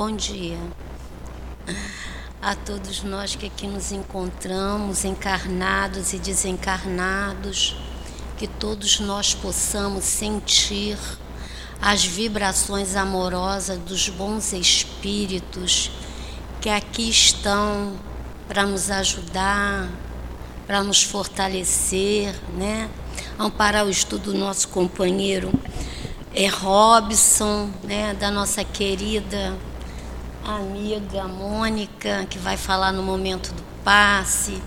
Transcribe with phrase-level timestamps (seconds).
[0.00, 0.56] Bom dia
[2.40, 7.74] a todos nós que aqui nos encontramos, encarnados e desencarnados,
[8.36, 10.96] que todos nós possamos sentir
[11.82, 15.90] as vibrações amorosas dos bons espíritos
[16.60, 17.96] que aqui estão
[18.46, 19.90] para nos ajudar,
[20.64, 22.88] para nos fortalecer, né?
[23.36, 25.50] Amparar o estudo do nosso companheiro
[26.32, 28.14] é Robson, né?
[28.14, 29.58] Da nossa querida
[30.56, 34.62] amiga Mônica, que vai falar no momento do passe,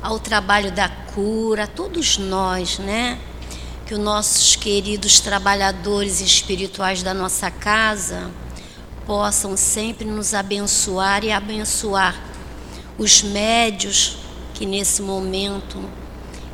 [0.00, 3.18] ao trabalho da cura, todos nós, né?
[3.86, 8.30] Que os nossos queridos trabalhadores espirituais da nossa casa
[9.04, 12.14] possam sempre nos abençoar e abençoar
[12.96, 14.16] os médios
[14.54, 15.82] que nesse momento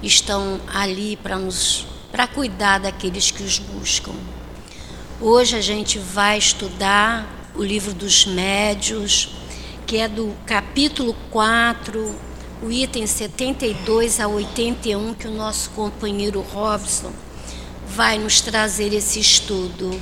[0.02, 4.14] estão ali para nos para cuidar daqueles que os buscam.
[5.20, 9.30] Hoje a gente vai estudar o livro dos médios,
[9.86, 12.14] que é do capítulo 4,
[12.62, 17.12] o item 72 a 81, que o nosso companheiro Robson
[17.86, 19.98] vai nos trazer esse estudo.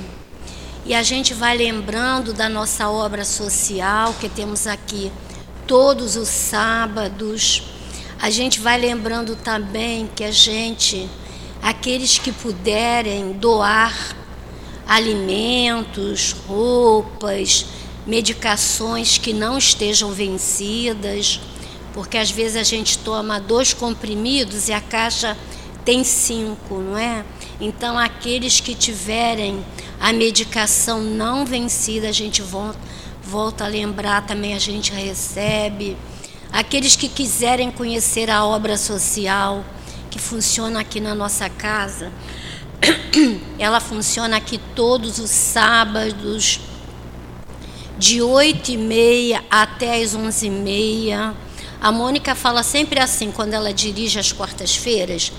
[0.85, 5.11] E a gente vai lembrando da nossa obra social, que temos aqui
[5.65, 7.63] todos os sábados.
[8.21, 11.09] A gente vai lembrando também que a gente,
[11.61, 14.24] aqueles que puderem doar
[14.87, 17.65] alimentos, roupas,
[18.05, 21.39] medicações que não estejam vencidas,
[21.93, 25.35] porque às vezes a gente toma dois comprimidos e a caixa
[25.83, 27.23] tem cinco, não é?
[27.61, 29.63] Então, aqueles que tiverem
[29.99, 32.79] a medicação não vencida, a gente volta,
[33.23, 35.95] volta a lembrar também, a gente recebe.
[36.51, 39.63] Aqueles que quiserem conhecer a obra social
[40.09, 42.11] que funciona aqui na nossa casa,
[43.57, 46.59] ela funciona aqui todos os sábados,
[47.97, 51.33] de 8 e meia até as 11 e meia.
[51.81, 55.31] A Mônica fala sempre assim, quando ela dirige as quartas-feiras,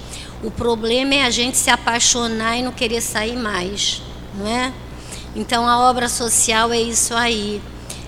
[0.42, 4.02] o problema é a gente se apaixonar e não querer sair mais,
[4.34, 4.72] não é?
[5.34, 7.60] Então a obra social é isso aí.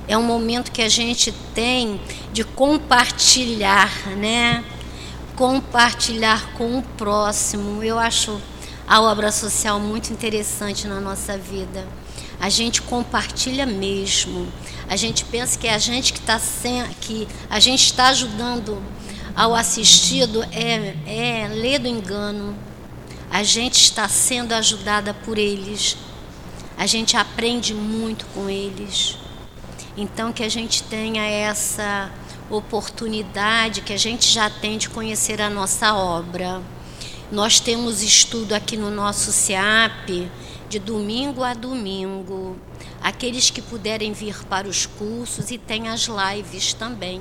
[0.07, 2.01] É um momento que a gente tem
[2.33, 4.65] de compartilhar, né?
[5.37, 7.83] Compartilhar com o próximo.
[7.85, 8.41] Eu acho
[8.89, 11.87] a obra social muito interessante na nossa vida.
[12.41, 14.51] A gente compartilha mesmo.
[14.89, 16.41] A gente pensa que a gente que está
[16.99, 18.83] que a gente está ajudando
[19.37, 22.57] ao assistido é, é ler do engano.
[23.31, 25.99] A gente está sendo ajudada por eles.
[26.79, 29.19] A gente aprende muito com eles.
[29.99, 32.11] Então que a gente tenha essa
[32.49, 36.63] oportunidade que a gente já tem de conhecer a nossa obra.
[37.31, 40.31] Nós temos estudo aqui no nosso SEAP
[40.67, 42.57] de domingo a domingo.
[43.03, 47.21] Aqueles que puderem vir para os cursos e tem as lives também.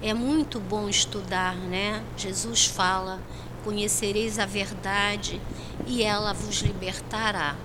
[0.00, 2.04] É muito bom estudar, né?
[2.16, 3.20] Jesus fala:
[3.64, 5.40] conhecereis a verdade
[5.88, 7.56] e ela vos libertará.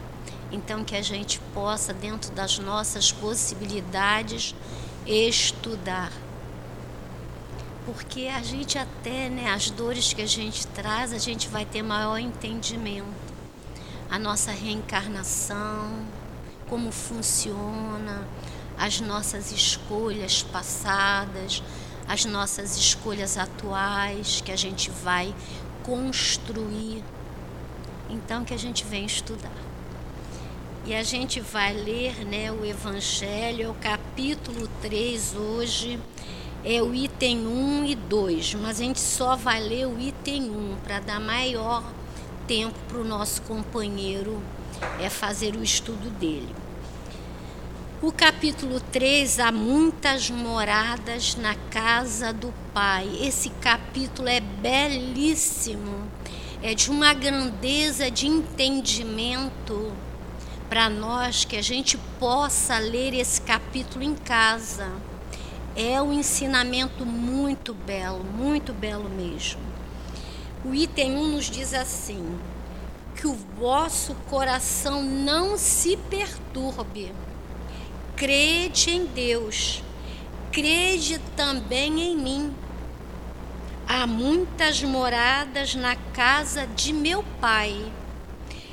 [0.51, 4.55] Então, que a gente possa, dentro das nossas possibilidades,
[5.05, 6.11] estudar
[7.87, 11.81] porque a gente até, né, as dores que a gente traz, a gente vai ter
[11.81, 13.05] maior entendimento.
[14.09, 16.05] A nossa reencarnação,
[16.67, 18.27] como funciona,
[18.77, 21.63] as nossas escolhas passadas,
[22.05, 25.33] as nossas escolhas atuais que a gente vai
[25.83, 27.01] construir.
[28.09, 29.49] Então que a gente vem estudar.
[30.85, 35.97] E a gente vai ler, né, o evangelho, o capítulo 3 hoje
[36.69, 40.75] é o item 1 e 2, mas a gente só vai ler o item 1
[40.83, 41.81] para dar maior
[42.45, 44.43] tempo para o nosso companheiro
[44.99, 46.53] é fazer o estudo dele.
[48.01, 53.17] O capítulo 3, há muitas moradas na casa do Pai.
[53.21, 56.03] Esse capítulo é belíssimo,
[56.61, 59.93] é de uma grandeza de entendimento
[60.67, 64.91] para nós que a gente possa ler esse capítulo em casa
[65.77, 69.61] é um ensinamento muito belo, muito belo mesmo.
[70.65, 72.39] O item 1 nos diz assim:
[73.15, 77.13] que o vosso coração não se perturbe.
[78.15, 79.83] Crede em Deus,
[80.51, 82.55] crede também em mim.
[83.87, 87.91] Há muitas moradas na casa de meu pai.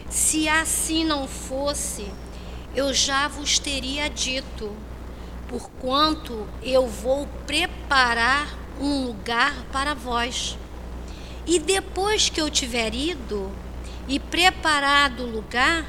[0.08, 2.06] Se assim não fosse,
[2.74, 4.74] eu já vos teria dito
[5.54, 10.58] porquanto eu vou preparar um lugar para vós.
[11.46, 13.52] E depois que eu tiver ido
[14.08, 15.86] e preparado o lugar,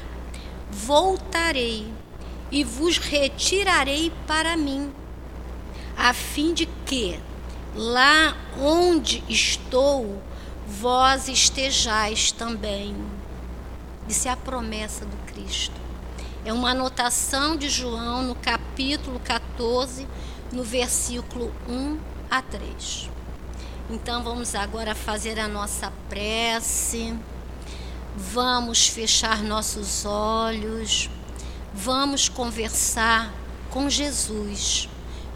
[0.70, 1.92] voltarei
[2.48, 4.92] e vos retirarei para mim,
[5.96, 7.18] a fim de que,
[7.74, 10.22] lá onde estou,
[10.64, 12.94] vós estejais também.
[14.08, 15.85] Isso é a promessa do Cristo.
[16.46, 20.06] É uma anotação de João no capítulo 14,
[20.52, 21.98] no versículo 1
[22.30, 23.10] a 3.
[23.90, 27.12] Então vamos agora fazer a nossa prece.
[28.16, 31.10] Vamos fechar nossos olhos.
[31.74, 33.34] Vamos conversar
[33.68, 34.88] com Jesus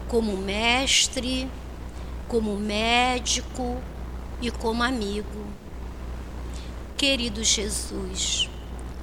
[0.07, 1.51] como mestre,
[2.29, 3.83] como médico
[4.41, 5.45] e como amigo.
[6.95, 8.49] Querido Jesus,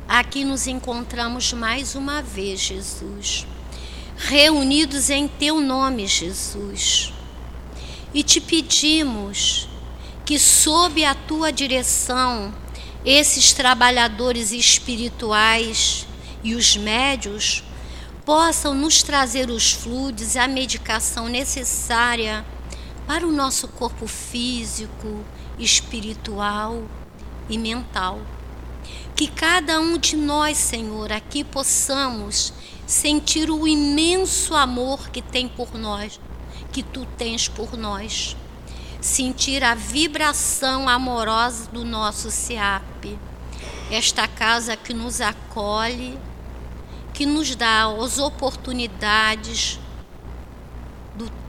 [0.08, 3.46] aqui nos encontramos mais uma vez, Jesus,
[4.16, 7.12] reunidos em Teu nome, Jesus,
[8.14, 9.68] e te pedimos
[10.24, 12.54] que, sob a Tua direção,
[13.04, 16.06] esses trabalhadores espirituais
[16.42, 17.62] e os médios
[18.24, 22.44] possam nos trazer os fluidos e a medicação necessária
[23.06, 25.22] para o nosso corpo físico,
[25.58, 26.82] espiritual
[27.48, 28.20] e mental.
[29.14, 32.52] Que cada um de nós, Senhor, aqui possamos
[32.86, 36.20] sentir o imenso amor que tem por nós,
[36.72, 38.36] que tu tens por nós.
[39.00, 43.18] Sentir a vibração amorosa do nosso SEAP.
[43.90, 46.18] Esta casa que nos acolhe,
[47.14, 49.78] que nos dá as oportunidades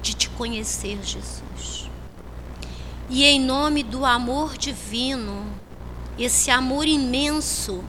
[0.01, 1.89] de te conhecer, Jesus.
[3.09, 5.58] E em nome do amor divino,
[6.19, 7.83] esse amor imenso,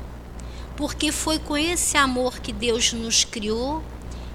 [0.77, 3.82] porque foi com esse amor que Deus nos criou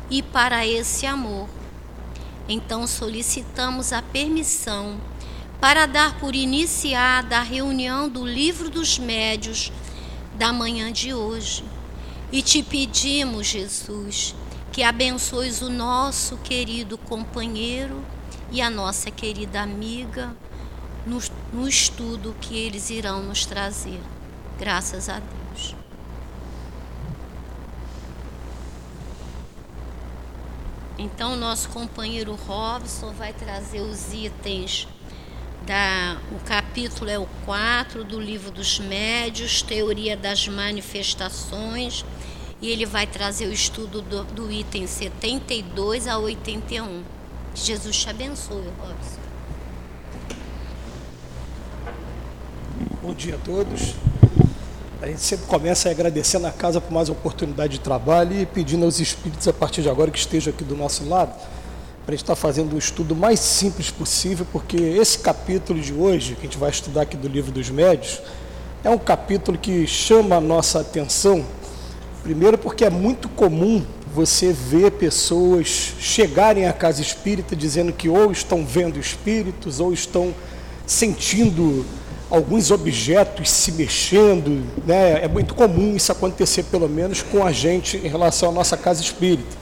[0.09, 1.47] e para esse amor.
[2.47, 4.99] Então solicitamos a permissão
[5.59, 9.71] para dar por iniciada a reunião do Livro dos Médios
[10.37, 11.63] da manhã de hoje.
[12.31, 14.35] E te pedimos, Jesus,
[14.71, 18.03] que abençoes o nosso querido companheiro
[18.51, 20.35] e a nossa querida amiga
[21.05, 21.19] no,
[21.55, 24.01] no estudo que eles irão nos trazer.
[24.59, 25.73] Graças a Deus.
[30.97, 34.85] Então, nosso companheiro Robson vai trazer os itens
[35.65, 36.17] da.
[36.31, 42.03] O capítulo é o 4 do livro dos médios, Teoria das Manifestações,
[42.61, 47.03] e ele vai trazer o estudo do, do item 72 a 81.
[47.53, 49.24] Jesus te abençoe, Robson.
[53.05, 53.93] Bom dia a todos.
[54.99, 58.99] A gente sempre começa agradecendo a casa por mais oportunidade de trabalho e pedindo aos
[58.99, 61.29] espíritos a partir de agora que estejam aqui do nosso lado,
[62.03, 66.33] para a gente estar fazendo um estudo mais simples possível, porque esse capítulo de hoje,
[66.33, 68.23] que a gente vai estudar aqui do livro dos médios,
[68.83, 71.45] é um capítulo que chama a nossa atenção,
[72.23, 73.85] primeiro porque é muito comum
[74.15, 80.33] você ver pessoas chegarem à casa espírita dizendo que ou estão vendo espíritos ou estão
[80.87, 81.85] sentindo
[82.35, 85.23] alguns objetos se mexendo, né?
[85.23, 89.01] É muito comum isso acontecer, pelo menos com a gente em relação à nossa casa
[89.01, 89.55] espírita.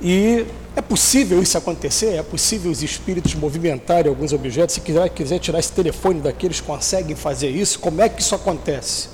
[0.00, 0.46] E
[0.76, 2.14] é possível isso acontecer?
[2.14, 4.74] É possível os espíritos movimentarem alguns objetos?
[4.74, 7.78] Se quiser, quiser tirar esse telefone daqueles conseguem fazer isso?
[7.80, 9.08] Como é que isso acontece?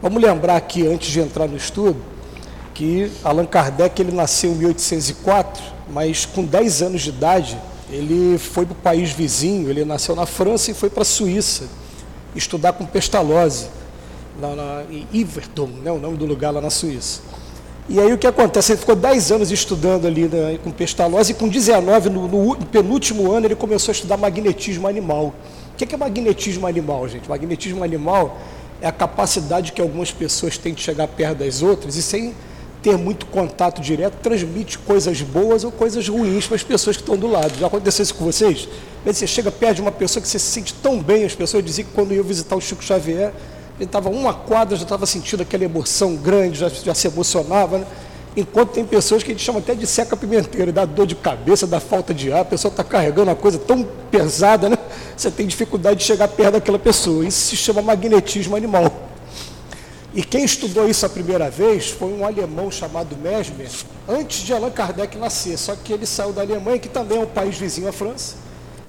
[0.00, 2.00] Vamos lembrar aqui, antes de entrar no estudo,
[2.74, 7.58] que Allan Kardec ele nasceu em 1804, mas com 10 anos de idade
[7.90, 11.64] ele foi para o país vizinho, ele nasceu na França e foi para a Suíça
[12.34, 13.66] estudar com Pestalozzi,
[14.40, 17.20] lá na, em Iverdon, né, o nome do lugar lá na Suíça.
[17.88, 18.72] E aí o que acontece?
[18.72, 23.32] Ele ficou 10 anos estudando ali né, com Pestalozzi e com 19, no, no, penúltimo
[23.32, 25.34] ano, ele começou a estudar magnetismo animal.
[25.72, 27.28] O que é, que é magnetismo animal, gente?
[27.28, 28.38] Magnetismo animal
[28.82, 32.34] é a capacidade que algumas pessoas têm de chegar perto das outras e sem
[32.82, 37.16] ter muito contato direto, transmite coisas boas ou coisas ruins para as pessoas que estão
[37.16, 37.58] do lado.
[37.58, 38.68] Já aconteceu isso com vocês?
[39.04, 41.86] Você chega perto de uma pessoa que você se sente tão bem, as pessoas diziam
[41.86, 43.32] que quando eu visitar o Chico Xavier,
[43.76, 47.86] ele estava uma quadra, já estava sentindo aquela emoção grande, já, já se emocionava, né?
[48.36, 51.66] Enquanto tem pessoas que a gente chama até de seca pimenteira, dá dor de cabeça,
[51.66, 54.78] dá falta de ar, a pessoa está carregando uma coisa tão pesada, né?
[55.16, 57.26] Você tem dificuldade de chegar perto daquela pessoa.
[57.26, 59.07] Isso se chama magnetismo animal.
[60.18, 63.70] E quem estudou isso a primeira vez foi um alemão chamado Mesmer,
[64.08, 65.56] antes de Allan Kardec nascer.
[65.56, 68.34] Só que ele saiu da Alemanha, que também é um país vizinho à França.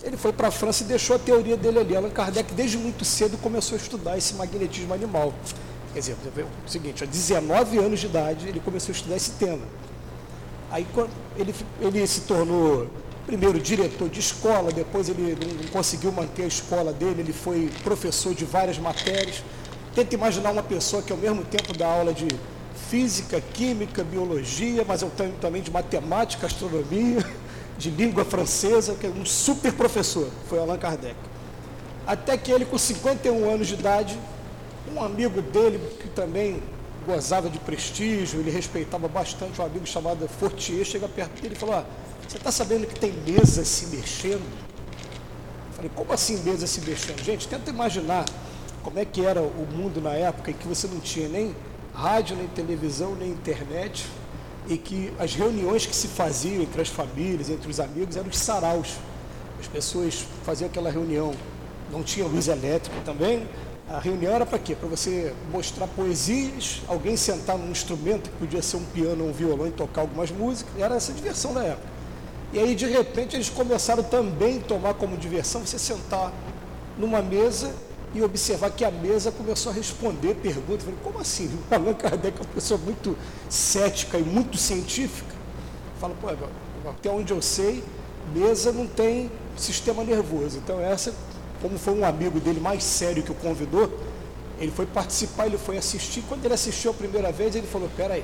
[0.01, 1.95] Ele foi para a França e deixou a teoria dele ali.
[1.95, 5.31] Allan Kardec, desde muito cedo, começou a estudar esse magnetismo animal.
[5.93, 6.15] Quer dizer,
[6.65, 9.61] o seguinte, a 19 anos de idade, ele começou a estudar esse tema.
[10.71, 10.87] Aí
[11.37, 12.87] ele, ele se tornou
[13.27, 18.33] primeiro diretor de escola, depois ele não conseguiu manter a escola dele, ele foi professor
[18.33, 19.43] de várias matérias.
[19.95, 22.27] Tenta imaginar uma pessoa que ao mesmo tempo dá aula de
[22.89, 27.25] física, química, biologia, mas eu tenho também de matemática, astronomia,
[27.77, 31.15] de língua francesa, que é um super professor, foi Allan Kardec.
[32.05, 34.19] Até que ele, com 51 anos de idade,
[34.91, 36.61] um amigo dele, que também
[37.05, 41.75] gozava de prestígio, ele respeitava bastante, um amigo chamado Fortier, chega perto dele e falou,
[41.75, 41.85] ah,
[42.27, 44.41] você está sabendo que tem mesa se mexendo?
[44.41, 47.23] Eu falei, como assim mesa se mexendo?
[47.23, 48.25] Gente, tenta imaginar
[48.83, 51.55] como é que era o mundo na época em que você não tinha nem
[51.93, 54.05] rádio, nem televisão, nem internet,
[54.67, 58.37] e que as reuniões que se faziam entre as famílias, entre os amigos, eram os
[58.37, 58.95] saraus.
[59.59, 61.33] As pessoas faziam aquela reunião,
[61.91, 63.47] não tinha luz elétrica também.
[63.89, 64.75] A reunião era para quê?
[64.75, 69.33] Para você mostrar poesias, alguém sentar num instrumento, que podia ser um piano ou um
[69.33, 70.71] violão, e tocar algumas músicas.
[70.79, 71.87] Era essa diversão da época.
[72.53, 76.31] E aí, de repente, eles começaram também a tomar como diversão você sentar
[76.97, 77.73] numa mesa
[78.13, 80.83] e observar que a mesa começou a responder perguntas.
[80.83, 81.49] Falei, como assim?
[81.69, 83.15] O Allan Kardec é uma pessoa muito
[83.47, 85.35] cética e muito científica.
[85.99, 86.27] Fala, pô,
[86.89, 87.83] até onde eu sei,
[88.33, 90.57] mesa não tem sistema nervoso.
[90.57, 91.13] Então essa,
[91.61, 93.91] como foi um amigo dele mais sério que o convidou,
[94.59, 96.23] ele foi participar, ele foi assistir.
[96.27, 98.23] Quando ele assistiu a primeira vez, ele falou, peraí,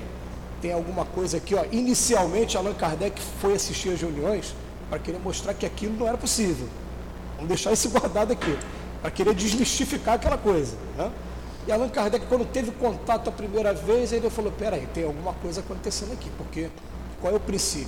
[0.61, 1.63] tem alguma coisa aqui, ó.
[1.71, 4.55] Inicialmente Allan Kardec foi assistir as reuniões
[4.89, 6.67] para querer mostrar que aquilo não era possível.
[7.35, 8.57] Vamos deixar isso guardado aqui
[9.05, 10.75] para querer desmistificar aquela coisa.
[10.97, 11.11] Né?
[11.67, 15.59] E Allan Kardec, quando teve contato a primeira vez, ele falou: peraí, tem alguma coisa
[15.59, 16.71] acontecendo aqui, porque
[17.21, 17.87] qual é o princípio?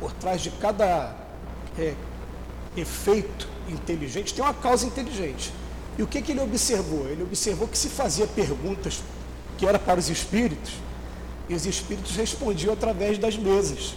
[0.00, 1.14] Por trás de cada
[1.78, 1.94] é,
[2.76, 5.52] efeito inteligente tem uma causa inteligente.
[5.96, 7.08] E o que, que ele observou?
[7.08, 9.00] Ele observou que se fazia perguntas
[9.56, 10.72] que era para os espíritos,
[11.48, 13.94] e os espíritos respondiam através das mesas.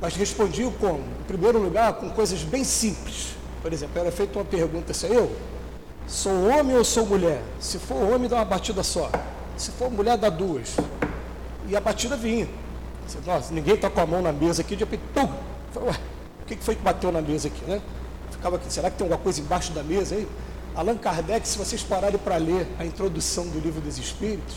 [0.00, 1.00] Mas respondiam como?
[1.20, 3.36] Em primeiro lugar, com coisas bem simples.
[3.60, 5.30] Por exemplo, era feita uma pergunta assim, eu,
[6.08, 7.42] Sou homem ou sou mulher?
[7.60, 9.10] Se for homem, dá uma batida só.
[9.58, 10.74] Se for mulher, dá duas.
[11.68, 12.48] E a batida vinha.
[13.26, 15.28] Nossa, ninguém está com a mão na mesa aqui, de repente, pum!
[15.76, 17.82] O que foi que bateu na mesa aqui, né?
[18.30, 20.26] Ficava aqui, será que tem alguma coisa embaixo da mesa aí?
[20.74, 24.56] Allan Kardec, se vocês pararem para ler a introdução do livro dos Espíritos,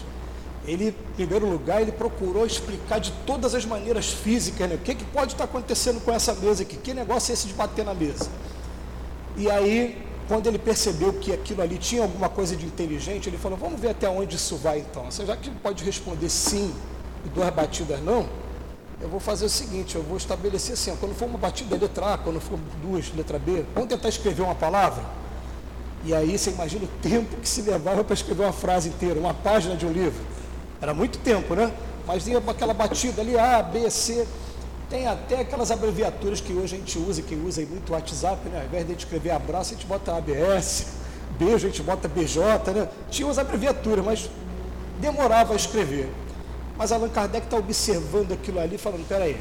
[0.65, 4.75] ele, em primeiro lugar, ele procurou explicar de todas as maneiras físicas, né?
[4.75, 6.77] O que, que pode estar acontecendo com essa mesa aqui?
[6.77, 8.29] Que negócio é esse de bater na mesa?
[9.35, 13.57] E aí, quando ele percebeu que aquilo ali tinha alguma coisa de inteligente, ele falou:
[13.57, 15.11] Vamos ver até onde isso vai então.
[15.11, 16.73] Você já que pode responder sim
[17.25, 18.29] e duas batidas não,
[19.01, 22.17] eu vou fazer o seguinte: eu vou estabelecer assim, quando for uma batida letra A,
[22.17, 25.03] quando for duas letra B, vamos tentar escrever uma palavra?
[26.05, 29.33] E aí você imagina o tempo que se levava para escrever uma frase inteira, uma
[29.33, 30.23] página de um livro.
[30.81, 31.73] Era muito tempo, né?
[32.07, 34.25] Mas ia aquela batida ali, A, B, C.
[34.91, 38.59] Tem até aquelas abreviaturas que hoje a gente usa, quem usa muito o WhatsApp, né?
[38.59, 40.87] Ao invés de a gente escrever abraço, a gente bota ABS,
[41.39, 42.89] beijo, a gente bota BJ, né?
[43.09, 44.29] Tinha umas abreviaturas, mas
[44.99, 46.11] demorava a escrever.
[46.77, 49.39] Mas Allan Kardec está observando aquilo ali, falando, peraí,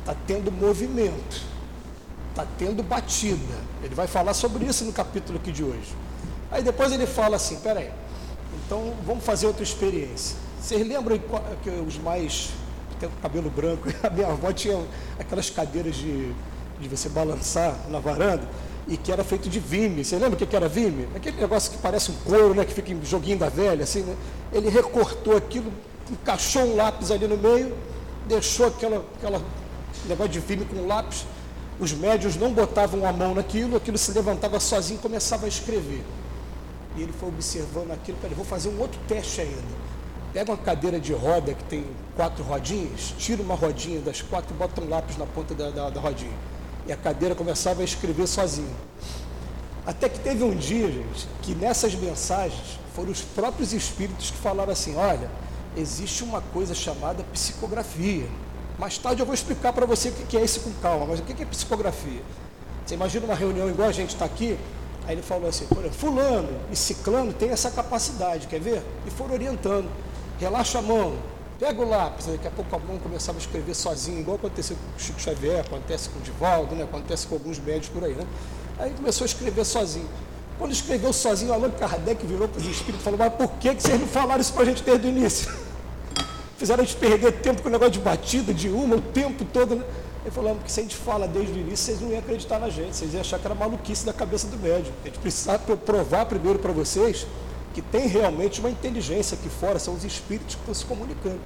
[0.00, 1.42] está tendo movimento,
[2.30, 3.54] está tendo batida.
[3.84, 5.94] Ele vai falar sobre isso no capítulo aqui de hoje.
[6.50, 7.92] Aí depois ele fala assim, peraí,
[8.66, 10.36] então vamos fazer outra experiência.
[10.60, 11.20] Vocês lembram
[11.62, 12.50] que os mais
[12.98, 13.88] tem cabelo branco.
[14.02, 14.80] A minha avó tinha
[15.18, 16.32] aquelas cadeiras de,
[16.80, 18.42] de você balançar na varanda
[18.88, 20.04] e que era feito de vime.
[20.04, 21.08] Você lembra o que era vime?
[21.14, 24.16] Aquele negócio que parece um couro, né, que fica em joguinho da velha, assim, né?
[24.52, 25.70] Ele recortou aquilo,
[26.10, 27.76] encaixou um lápis ali no meio,
[28.26, 29.42] deixou aquela, aquela
[30.06, 31.26] negócio de vime com lápis.
[31.78, 36.02] Os médios não botavam a mão naquilo, aquilo se levantava sozinho e começava a escrever.
[36.96, 39.88] E ele foi observando aquilo, peraí, vou fazer um outro teste ainda.
[40.32, 41.84] Pega uma cadeira de roda que tem
[42.18, 45.88] quatro rodinhas, tira uma rodinha das quatro e bota um lápis na ponta da, da,
[45.88, 46.36] da rodinha.
[46.84, 48.74] E a cadeira começava a escrever sozinha.
[49.86, 54.72] Até que teve um dia, gente, que nessas mensagens foram os próprios espíritos que falaram
[54.72, 55.30] assim: olha,
[55.76, 58.26] existe uma coisa chamada psicografia.
[58.76, 61.22] Mais tarde eu vou explicar para você o que é isso com calma, mas o
[61.22, 62.22] que é psicografia?
[62.84, 64.58] Você imagina uma reunião igual a gente está aqui,
[65.06, 68.82] aí ele falou assim: Fulano e Ciclano tem essa capacidade, quer ver?
[69.06, 69.88] E foram orientando
[70.40, 71.16] relaxa a mão,
[71.58, 74.96] pega o lápis, daqui a pouco a mão começava a escrever sozinho, igual aconteceu com
[74.96, 76.84] o Chico Xavier, acontece com o Divaldo, né?
[76.84, 78.14] acontece com alguns médicos por aí.
[78.14, 78.24] Né?
[78.78, 80.08] Aí começou a escrever sozinho.
[80.56, 83.82] Quando escreveu sozinho, Allan Kardec virou para os espíritos e falou, mas por que, que
[83.82, 85.52] vocês não falaram isso para a gente desde o início?
[86.56, 89.76] Fizeram a gente perder tempo com o negócio de batida, de uma, o tempo todo.
[89.76, 89.84] Né?
[90.24, 92.68] Ele falou, porque se a gente fala desde o início, vocês não iam acreditar na
[92.68, 94.92] gente, vocês iam achar que era maluquice da cabeça do médium.
[95.02, 97.26] A gente precisava provar primeiro para vocês
[97.74, 101.40] que tem realmente uma inteligência aqui fora, são os espíritos que estão se comunicando.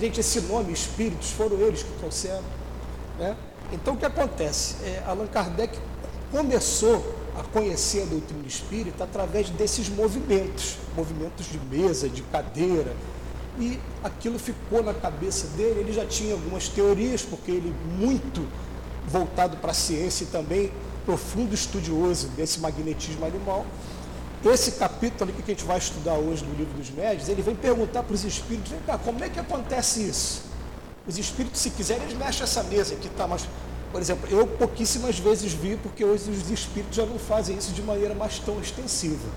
[0.00, 2.44] Gente, esse nome, espíritos, foram eles que trouxeram.
[3.18, 3.36] Né?
[3.72, 4.76] Então, o que acontece?
[4.84, 5.76] É, Allan Kardec
[6.30, 12.94] começou a conhecer a doutrina espírita através desses movimentos, movimentos de mesa, de cadeira.
[13.58, 18.46] E aquilo ficou na cabeça dele, ele já tinha algumas teorias, porque ele muito
[19.06, 20.70] voltado para a ciência e também
[21.04, 23.64] profundo estudioso desse magnetismo animal.
[24.44, 28.04] Esse capítulo que a gente vai estudar hoje no livro dos médios, ele vem perguntar
[28.04, 30.42] para os espíritos, vem cá, como é que acontece isso?
[31.08, 33.26] Os espíritos, se quiserem, eles mexem essa mesa aqui, tá?
[33.26, 33.48] Mas,
[33.90, 37.82] por exemplo, eu pouquíssimas vezes vi, porque hoje os espíritos já não fazem isso de
[37.82, 39.28] maneira mais tão extensiva.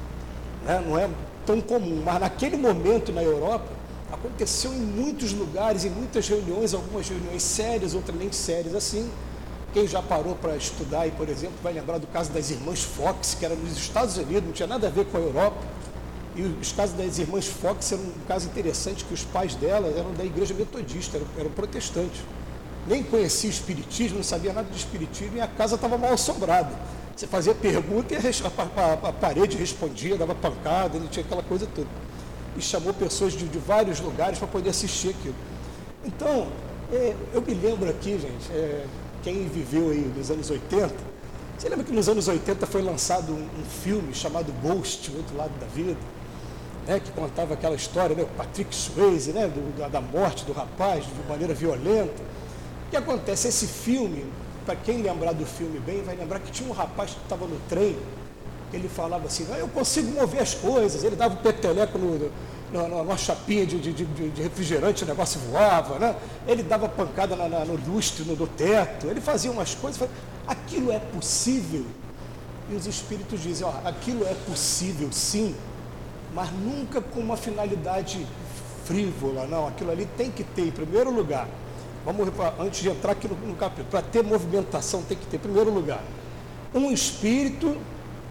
[0.66, 0.84] Né?
[0.86, 1.10] Não é
[1.46, 2.04] tão comum.
[2.06, 3.70] Mas naquele momento na Europa,
[4.12, 9.10] aconteceu em muitos lugares, em muitas reuniões, algumas reuniões sérias, outras nem sérias assim,
[9.74, 13.36] quem já parou para estudar aí, por exemplo, vai lembrar do caso das irmãs Fox,
[13.40, 15.58] que era nos Estados Unidos, não tinha nada a ver com a Europa.
[16.36, 20.14] E os casos das irmãs Fox eram um caso interessante, que os pais delas eram
[20.14, 22.22] da igreja metodista, eram, eram protestantes.
[22.88, 26.72] Nem conhecia o espiritismo, não sabia nada de espiritismo, e a casa estava mal assombrada.
[27.16, 31.68] Você fazia pergunta e a, a, a parede respondia, dava pancada, ele tinha aquela coisa
[31.68, 31.88] toda.
[32.58, 35.36] E chamou pessoas de, de vários lugares para poder assistir aquilo.
[36.04, 36.48] Então,
[36.92, 38.86] é, eu me lembro aqui, gente, é,
[39.24, 40.94] quem viveu aí nos anos 80,
[41.58, 45.38] você lembra que nos anos 80 foi lançado um, um filme chamado Ghost, o outro
[45.38, 45.96] lado da vida,
[46.88, 51.06] né, que contava aquela história, né, o Patrick Swayze, né, do, da, morte do rapaz
[51.06, 52.22] de maneira violenta.
[52.88, 53.48] O que acontece?
[53.48, 54.26] Esse filme,
[54.66, 57.60] para quem lembrar do filme bem, vai lembrar que tinha um rapaz que estava no
[57.70, 57.96] trem,
[58.74, 62.32] ele falava assim, ah, eu consigo mover as coisas, ele dava o um peteleco no,
[62.72, 66.16] numa chapinha de, de, de, refrigerante, o negócio voava, né?
[66.48, 70.08] ele dava pancada na, na, no lustre, no, no, teto, ele fazia umas coisas,
[70.48, 71.86] aquilo é possível.
[72.70, 75.54] E os espíritos dizem, ó, aquilo é possível sim,
[76.34, 78.26] mas nunca com uma finalidade
[78.86, 81.48] frívola, não, aquilo ali tem que ter, em primeiro lugar,
[82.06, 85.42] vamos antes de entrar aqui no, no capítulo, para ter movimentação tem que ter, em
[85.42, 86.02] primeiro lugar,
[86.74, 87.78] um espírito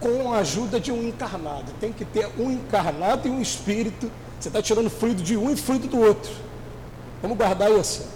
[0.00, 1.70] com a ajuda de um encarnado.
[1.78, 5.56] Tem que ter um encarnado e um espírito você está tirando fluido de um e
[5.56, 6.32] fluido do outro.
[7.20, 8.06] Vamos guardar isso.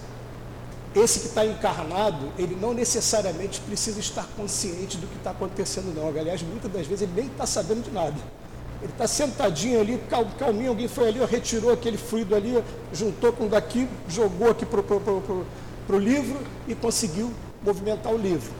[0.95, 6.07] Esse que está encarnado, ele não necessariamente precisa estar consciente do que está acontecendo, não.
[6.07, 8.15] Aliás, muitas das vezes ele nem está sabendo de nada.
[8.81, 13.47] Ele está sentadinho ali, cal, calminho, alguém foi ali, retirou aquele fluido ali, juntou com
[13.47, 18.51] daqui, jogou aqui para o livro e conseguiu movimentar o livro.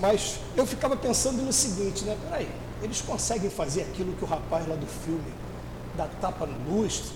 [0.00, 2.16] Mas eu ficava pensando no seguinte, né?
[2.24, 2.48] Peraí,
[2.82, 5.44] eles conseguem fazer aquilo que o rapaz lá do filme
[5.96, 7.12] dá tapa no lustre,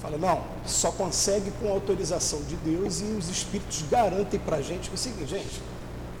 [0.00, 4.90] fala, não, só consegue com autorização de Deus e os espíritos garantem para a gente
[4.92, 5.62] o seguinte, gente,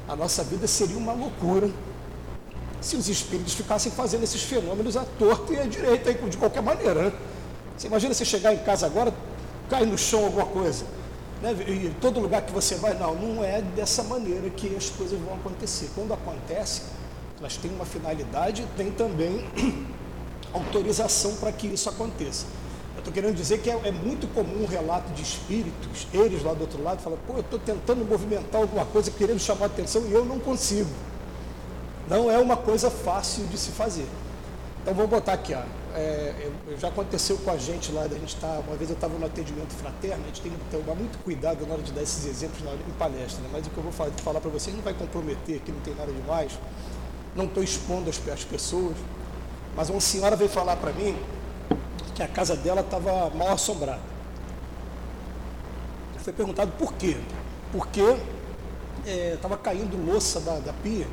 [0.08, 1.70] a nossa vida seria uma loucura
[2.80, 7.04] se os espíritos ficassem fazendo esses fenômenos à torta e à direita, de qualquer maneira.
[7.04, 7.12] Né?
[7.76, 9.14] Você imagina você chegar em casa agora,
[9.70, 10.84] cai no chão alguma coisa.
[11.40, 11.52] Né?
[11.66, 15.34] E todo lugar que você vai, não, não é dessa maneira que as coisas vão
[15.34, 15.90] acontecer.
[15.94, 16.82] Quando acontece,
[17.38, 19.44] elas têm uma finalidade, tem também
[20.52, 22.46] autorização para que isso aconteça.
[22.94, 26.52] Eu estou querendo dizer que é, é, muito comum um relato de espíritos, eles lá
[26.54, 30.06] do outro lado, falam, pô, eu estou tentando movimentar alguma coisa, querendo chamar a atenção
[30.06, 30.90] e eu não consigo.
[32.08, 34.06] Não é uma coisa fácil de se fazer.
[34.82, 35.62] Então vamos botar aqui, ó.
[35.94, 39.26] É, já aconteceu com a gente lá, a gente tá, uma vez eu estava no
[39.26, 42.64] atendimento fraterno, a gente tem que tomar muito cuidado na hora de dar esses exemplos
[42.64, 43.50] na, em palestra, né?
[43.52, 45.94] mas o que eu vou falar, falar para vocês não vai comprometer, que não tem
[45.94, 46.58] nada demais,
[47.36, 48.96] não estou expondo as, as pessoas,
[49.76, 51.16] mas uma senhora veio falar para mim
[52.14, 54.00] que a casa dela estava mal assombrada.
[56.18, 57.16] Foi perguntado por quê.
[57.72, 58.16] Porque
[59.34, 61.06] estava é, caindo louça da, da pia.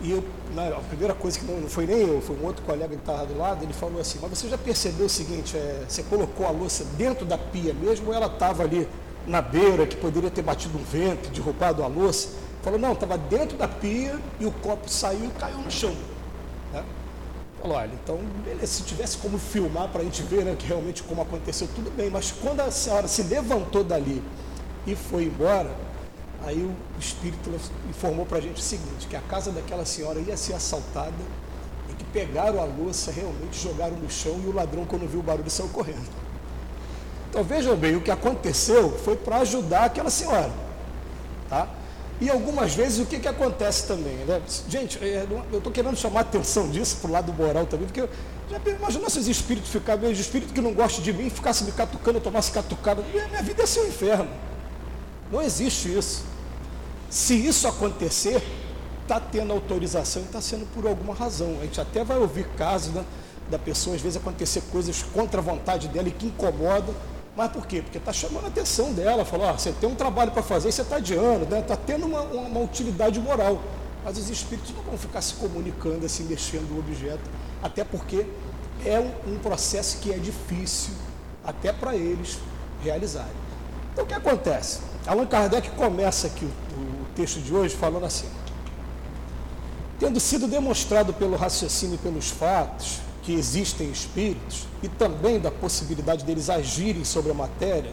[0.00, 2.64] E eu, na, a primeira coisa que não, não, foi nem eu, foi um outro
[2.64, 5.84] colega que estava do lado, ele falou assim, mas você já percebeu o seguinte, é,
[5.88, 8.86] você colocou a louça dentro da pia mesmo ou ela estava ali
[9.26, 12.28] na beira, que poderia ter batido um vento, derrubado a louça?
[12.62, 15.94] Falou, não, estava dentro da pia e o copo saiu e caiu no chão.
[16.72, 16.84] Né?
[17.60, 21.02] Falou, olha, então, beleza, se tivesse como filmar para a gente ver né, que realmente
[21.02, 24.22] como aconteceu, tudo bem, mas quando a senhora se levantou dali
[24.86, 25.74] e foi embora,
[26.44, 27.50] aí o espírito
[27.88, 31.14] informou para a gente o seguinte, que a casa daquela senhora ia ser assaltada
[31.90, 35.22] e que pegaram a louça, realmente jogaram no chão e o ladrão, quando viu o
[35.22, 36.26] barulho, saiu correndo.
[37.30, 40.52] Então vejam bem, o que aconteceu foi para ajudar aquela senhora.
[41.48, 41.68] Tá?
[42.20, 44.14] E algumas vezes o que, que acontece também?
[44.24, 44.40] Né?
[44.68, 48.08] Gente, é, eu estou querendo chamar a atenção disso para o lado moral também, porque
[48.50, 51.72] já imagina se os espíritos ficarem, os espíritos que não gostam de mim, ficassem me
[51.72, 53.02] catucando, eu tomasse catucada.
[53.12, 54.28] Minha vida é seu inferno.
[55.30, 56.24] Não existe isso.
[57.10, 58.42] Se isso acontecer,
[59.02, 61.56] está tendo autorização e está sendo por alguma razão.
[61.60, 63.04] A gente até vai ouvir casos né,
[63.50, 66.94] da pessoa, às vezes, acontecer coisas contra a vontade dela e que incomodam
[67.36, 67.82] mas por quê?
[67.82, 70.96] Porque está chamando a atenção dela, falou, você tem um trabalho para fazer você está
[70.96, 71.62] adiando, está né?
[71.62, 73.60] Tá tendo uma, uma, utilidade moral.
[74.02, 77.20] Mas os espíritos não vão ficar se comunicando assim, mexendo o objeto,
[77.62, 78.24] até porque
[78.84, 80.94] é um, um processo que é difícil
[81.44, 82.38] até para eles
[82.82, 83.36] realizarem.
[83.92, 84.80] Então o que acontece?
[85.06, 88.28] Allan Kardec começa aqui o, o texto de hoje falando assim:
[89.98, 96.24] Tendo sido demonstrado pelo raciocínio e pelos fatos que existem espíritos e também da possibilidade
[96.24, 97.92] deles agirem sobre a matéria,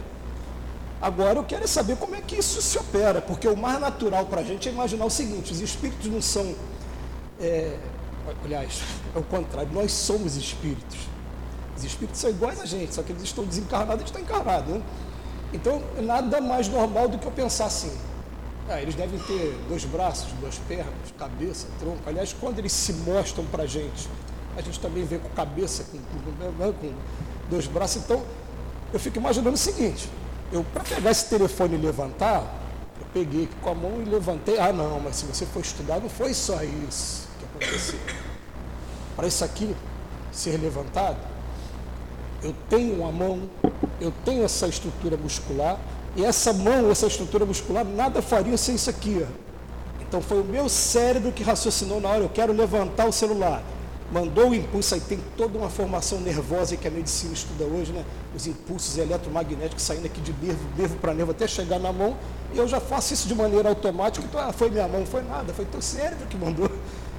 [1.02, 4.42] agora eu quero saber como é que isso se opera, porque o mais natural para
[4.42, 6.54] a gente é imaginar o seguinte: os espíritos não são.
[7.40, 7.76] É,
[8.44, 8.80] aliás,
[9.12, 10.98] é o contrário, nós somos espíritos.
[11.76, 14.70] Os espíritos são iguais a gente, só que eles estão desencarnados, a gente está encarnado.
[14.70, 14.82] Né?
[15.52, 17.92] Então, nada mais normal do que eu pensar assim.
[18.68, 22.02] Ah, eles devem ter dois braços, duas pernas, cabeça, tronco.
[22.06, 24.08] Aliás, quando eles se mostram para a gente,
[24.56, 26.92] a gente também vê com cabeça, com, com, com
[27.50, 28.02] dois braços.
[28.02, 28.22] Então,
[28.92, 30.08] eu fico imaginando o seguinte:
[30.52, 32.42] eu, para pegar esse telefone e levantar,
[33.00, 34.58] eu peguei com a mão e levantei.
[34.58, 37.98] Ah, não, mas se você for estudar, não foi só isso que aconteceu.
[39.16, 39.74] Para isso aqui
[40.32, 41.16] ser levantado,
[42.42, 43.48] eu tenho uma mão,
[44.00, 45.78] eu tenho essa estrutura muscular,
[46.16, 49.26] e essa mão, essa estrutura muscular, nada faria sem isso aqui.
[50.00, 53.62] Então foi o meu cérebro que raciocinou na hora, eu quero levantar o celular.
[54.12, 58.04] Mandou o impulso, aí tem toda uma formação nervosa que a medicina estuda hoje, né?
[58.34, 62.16] Os impulsos eletromagnéticos saindo aqui de nervo, nervo para nervo até chegar na mão.
[62.52, 64.24] E eu já faço isso de maneira automática.
[64.24, 66.70] Então, ah, foi minha mão, foi nada, foi teu cérebro que mandou.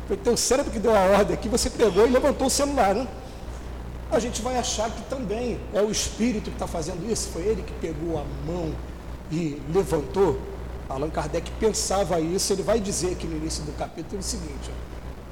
[0.08, 3.08] Foi teu cérebro que deu a ordem aqui, você pegou e levantou o celular, né?
[4.12, 7.62] a gente vai achar que também é o espírito que está fazendo isso, foi ele
[7.62, 8.74] que pegou a mão
[9.32, 10.40] e levantou.
[10.88, 14.72] Allan Kardec pensava isso, ele vai dizer aqui no início do capítulo o seguinte: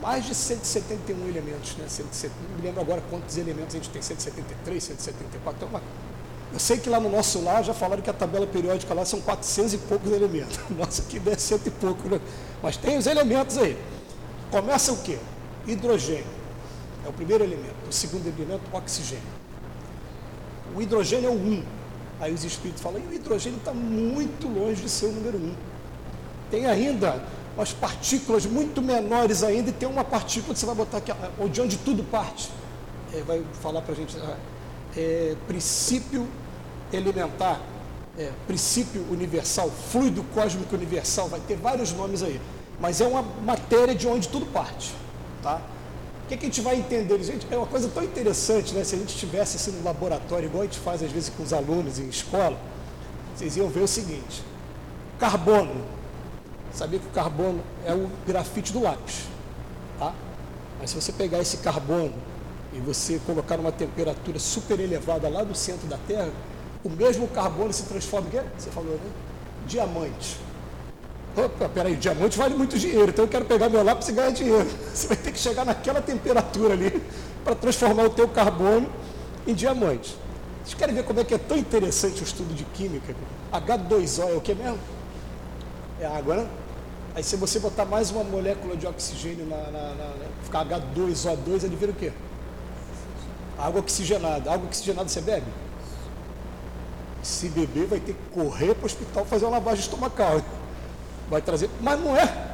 [0.00, 1.86] Mais de 171 elementos, né?
[2.48, 5.56] Não me lembro agora quantos elementos a gente tem, 173, 174.
[5.56, 5.82] Então, uma...
[6.52, 9.20] Eu sei que lá no nosso lar já falaram que a tabela periódica lá são
[9.20, 10.58] 400 e poucos elementos.
[10.76, 12.20] Nossa, aqui deve cento e pouco, né?
[12.62, 13.78] Mas tem os elementos aí.
[14.50, 15.18] Começa o quê?
[15.66, 16.40] Hidrogênio
[17.04, 17.74] é o primeiro elemento.
[17.88, 19.22] O segundo elemento, oxigênio.
[20.74, 21.64] O hidrogênio é o 1.
[22.20, 25.54] Aí os espíritos falam, e o hidrogênio está muito longe de ser o número 1.
[26.50, 27.22] Tem ainda
[27.56, 31.12] umas partículas muito menores ainda, e tem uma partícula que você vai botar aqui,
[31.50, 32.50] de onde tudo parte.
[33.12, 34.36] É, vai falar para a gente, ah,
[34.96, 36.26] é, princípio
[36.92, 37.60] elementar,
[38.18, 42.40] é, princípio universal, fluido cósmico universal, vai ter vários nomes aí.
[42.80, 44.94] Mas é uma matéria de onde tudo parte.
[45.42, 45.60] Tá?
[46.30, 47.20] que, que a gente vai entender?
[47.22, 48.84] Gente, é uma coisa tão interessante, né?
[48.84, 51.52] Se a gente estivesse assim no laboratório, igual a gente faz às vezes com os
[51.52, 52.56] alunos em escola,
[53.34, 54.44] vocês iam ver o seguinte:
[55.18, 55.99] carbono.
[56.72, 59.26] Sabia que o carbono é o grafite do lápis,
[59.98, 60.14] tá?
[60.78, 62.14] Mas se você pegar esse carbono
[62.72, 66.30] e você colocar numa temperatura super elevada lá no centro da Terra,
[66.84, 68.42] o mesmo carbono se transforma em quê?
[68.56, 69.10] Você falou, né?
[69.66, 70.38] Diamante.
[71.36, 74.66] Opa, peraí, diamante vale muito dinheiro, então eu quero pegar meu lápis e ganhar dinheiro.
[74.92, 77.02] Você vai ter que chegar naquela temperatura ali
[77.44, 78.88] para transformar o teu carbono
[79.46, 80.16] em diamante.
[80.64, 83.14] Vocês querem ver como é que é tão interessante o estudo de química?
[83.52, 84.78] H2O é o que mesmo?
[86.00, 86.48] É água, né?
[87.14, 91.76] Aí se você botar mais uma molécula de oxigênio na, na, na ficar H2O2, ele
[91.76, 92.12] vira o quê?
[93.58, 94.52] Água oxigenada.
[94.52, 95.46] Água oxigenada você bebe?
[97.22, 100.40] Se beber, vai ter que correr para o hospital fazer uma lavagem estomacal.
[101.28, 101.68] Vai trazer.
[101.80, 102.52] Mas não é.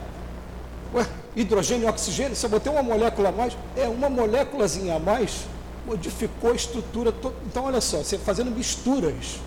[0.94, 4.98] Ué, hidrogênio e oxigênio, se eu botei uma molécula a mais, é uma moléculazinha a
[4.98, 5.44] mais,
[5.84, 7.36] modificou a estrutura toda.
[7.44, 9.38] Então, olha só, você fazendo misturas,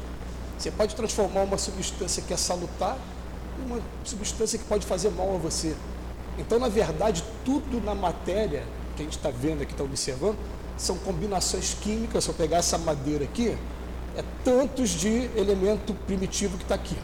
[0.58, 2.98] você pode transformar uma substância que é salutar
[3.66, 5.76] uma substância que pode fazer mal a você.
[6.38, 8.64] Então, na verdade, tudo na matéria
[8.96, 10.38] que a gente está vendo aqui, está observando,
[10.78, 12.24] são combinações químicas.
[12.24, 13.58] Se eu pegar essa madeira aqui,
[14.16, 16.98] é tantos de elemento primitivo que está aqui.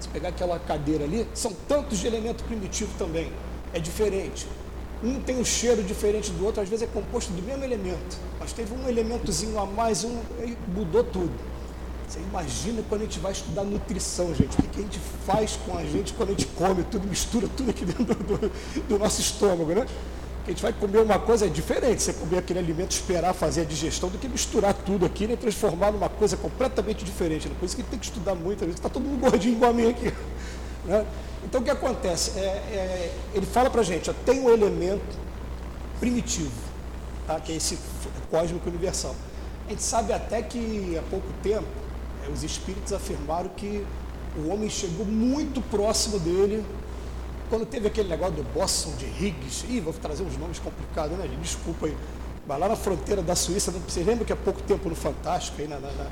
[0.00, 3.32] Se pegar aquela cadeira ali, são tantos de elemento primitivo também.
[3.72, 4.46] É diferente.
[5.02, 8.52] Um tem um cheiro diferente do outro, às vezes é composto do mesmo elemento, mas
[8.52, 11.32] teve um elementozinho a mais, um, e mudou tudo.
[12.08, 15.76] Você imagina quando a gente vai estudar nutrição, gente, o que, a gente faz com
[15.76, 18.52] a gente quando a gente come tudo, mistura tudo aqui dentro do,
[18.88, 19.86] do nosso estômago, né?
[20.46, 24.08] a gente vai comer uma coisa diferente, você comer aquele alimento, esperar fazer a digestão,
[24.08, 27.48] do que misturar tudo aqui né, transformar numa coisa completamente diferente.
[27.48, 27.56] Né?
[27.58, 30.12] Por isso que tem que estudar muito, está todo mundo gordinho igual a mim aqui.
[30.86, 31.04] Né?
[31.44, 32.38] Então o que acontece?
[32.38, 35.18] É, é, ele fala para a gente, ó, tem um elemento
[35.98, 36.52] primitivo,
[37.26, 37.40] tá?
[37.40, 37.76] que é esse
[38.30, 39.16] cósmico universal.
[39.66, 41.85] A gente sabe até que há pouco tempo é,
[42.32, 43.84] os espíritos afirmaram que
[44.36, 46.64] o homem chegou muito próximo dele
[47.48, 51.28] quando teve aquele negócio do Boston de Higgs, ih, vou trazer uns nomes complicados, né?
[51.40, 51.96] Desculpa aí.
[52.46, 55.68] Mas lá na fronteira da Suíça, você lembra que há pouco tempo no Fantástico, aí
[55.68, 56.06] na, na, na,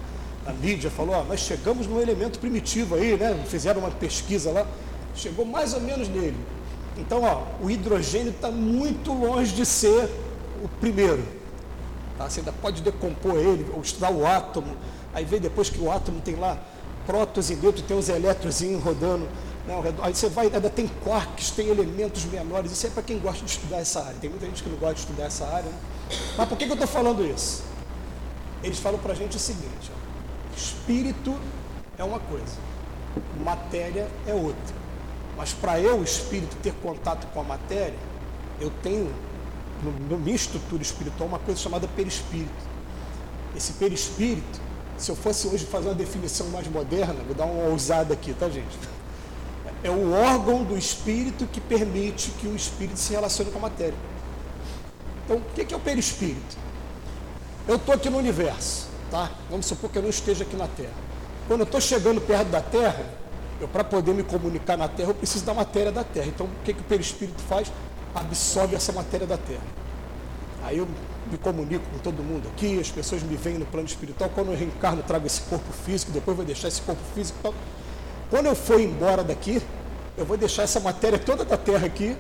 [0.47, 3.45] na mídia, falou, ó, nós chegamos num elemento primitivo aí, né?
[3.49, 4.67] Fizeram uma pesquisa lá,
[5.15, 6.37] chegou mais ou menos nele.
[6.97, 10.09] Então, ó, o hidrogênio está muito longe de ser
[10.63, 11.25] o primeiro.
[12.17, 12.29] Tá?
[12.29, 14.77] Você ainda pode decompor ele, ou estudar o átomo,
[15.15, 16.59] aí vê depois que o átomo tem lá
[17.07, 19.29] prótons e nêutrons, tem os elétrons rodando
[19.67, 23.43] não, aí você vai, ainda tem quarks, tem elementos menores, isso é para quem gosta
[23.45, 24.17] de estudar essa área.
[24.21, 25.71] Tem muita gente que não gosta de estudar essa área.
[25.71, 25.79] Né?
[26.37, 27.65] Mas por que, que eu estou falando isso?
[28.63, 31.35] Eles falam para a gente o seguinte: ó, espírito
[31.97, 32.57] é uma coisa,
[33.43, 34.85] matéria é outra.
[35.37, 37.99] Mas para eu, o espírito, ter contato com a matéria,
[38.61, 39.13] eu tenho,
[39.83, 42.75] no, minha estrutura espiritual, uma coisa chamada perispírito.
[43.57, 44.61] Esse perispírito,
[44.97, 48.49] se eu fosse hoje fazer uma definição mais moderna, vou dar uma ousada aqui, tá,
[48.49, 48.79] gente?
[49.85, 53.95] é o órgão do espírito que permite que o espírito se relacione com a matéria.
[55.25, 56.57] Então, o que é o perispírito?
[57.69, 59.31] Eu estou aqui no universo, tá?
[59.51, 60.95] Vamos supor que eu não esteja aqui na Terra.
[61.47, 63.05] Quando eu estou chegando perto da Terra,
[63.61, 66.27] eu para poder me comunicar na Terra, eu preciso da matéria da Terra.
[66.29, 67.71] Então, o que, que o perispírito faz?
[68.15, 69.63] Absorve essa matéria da Terra.
[70.65, 70.89] Aí eu
[71.31, 74.31] me comunico com todo mundo aqui, as pessoas me veem no plano espiritual.
[74.35, 77.39] Quando eu reencarno, trago esse corpo físico, depois vou deixar esse corpo físico.
[77.41, 77.55] Então,
[78.31, 79.63] quando eu for embora daqui,
[80.17, 82.17] eu vou deixar essa matéria toda da Terra aqui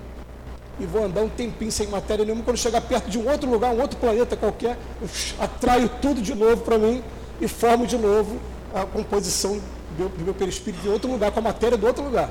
[0.78, 2.42] e vou andar um tempinho sem matéria nenhuma.
[2.42, 6.34] Quando chegar perto de um outro lugar, um outro planeta qualquer, eu atraio tudo de
[6.34, 7.02] novo para mim
[7.40, 8.38] e formo de novo
[8.74, 9.60] a composição
[9.96, 12.30] do, do meu perispírito em outro lugar, com a matéria do outro lugar.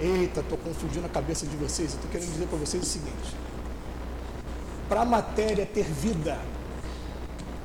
[0.00, 1.94] Eita, estou confundindo a cabeça de vocês.
[1.94, 3.36] Estou querendo dizer para vocês o seguinte:
[4.88, 6.38] para a matéria ter vida,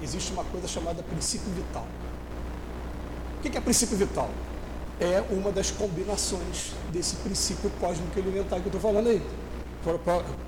[0.02, 1.86] existe uma coisa chamada princípio vital.
[3.38, 4.30] O que é princípio vital?
[5.00, 9.22] É uma das combinações desse princípio cósmico elementar que eu estou falando aí.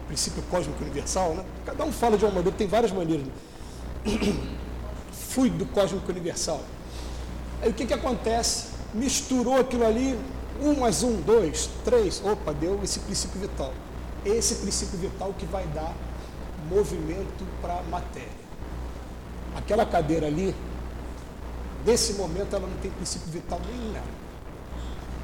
[0.08, 1.46] Princípio cósmico universal, né?
[1.66, 3.26] Cada um fala de uma maneira, tem várias maneiras.
[5.14, 6.62] Fluido cósmico universal.
[7.62, 8.68] Aí o que, que acontece?
[8.94, 10.20] Misturou aquilo ali,
[10.62, 13.74] um mais um, dois, três, opa, deu esse princípio vital.
[14.26, 15.96] Esse princípio vital que vai dar
[16.74, 18.42] movimento para a matéria.
[19.56, 20.56] Aquela cadeira ali,
[21.86, 24.02] Nesse momento ela não tem princípio vital nenhum.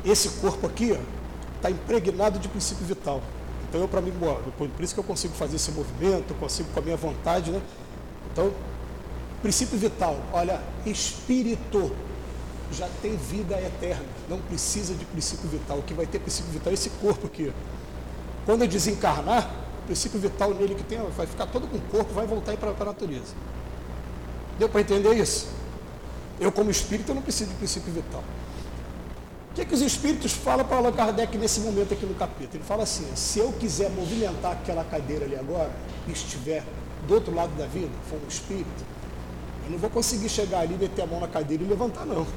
[0.04, 0.98] Esse corpo aqui
[1.56, 3.22] está impregnado de princípio vital.
[3.70, 4.14] Então eu para mim,
[4.58, 7.62] por isso que eu consigo fazer esse movimento, consigo com a minha vontade, né?
[8.32, 8.52] Então,
[9.42, 11.92] princípio vital, olha, espírito
[12.72, 15.78] já tem vida eterna, não precisa de princípio vital.
[15.80, 17.54] O que vai ter princípio vital é esse corpo aqui.
[18.46, 19.50] Quando eu desencarnar,
[19.88, 22.86] princípio vital nele que tem, vai ficar todo com o corpo, vai voltar para a
[22.86, 23.34] natureza.
[24.60, 25.48] Deu para entender isso?
[26.40, 28.24] Eu, como espírito, eu não preciso de princípio vital.
[29.52, 32.58] O que, é que os espíritos falam para Allan Kardec nesse momento aqui no capítulo?
[32.58, 35.72] Ele fala assim: se eu quiser movimentar aquela cadeira ali agora,
[36.08, 36.64] e estiver
[37.08, 38.86] do outro lado da vida, for um espírito,
[39.66, 42.28] eu não vou conseguir chegar ali, meter a mão na cadeira e levantar, não.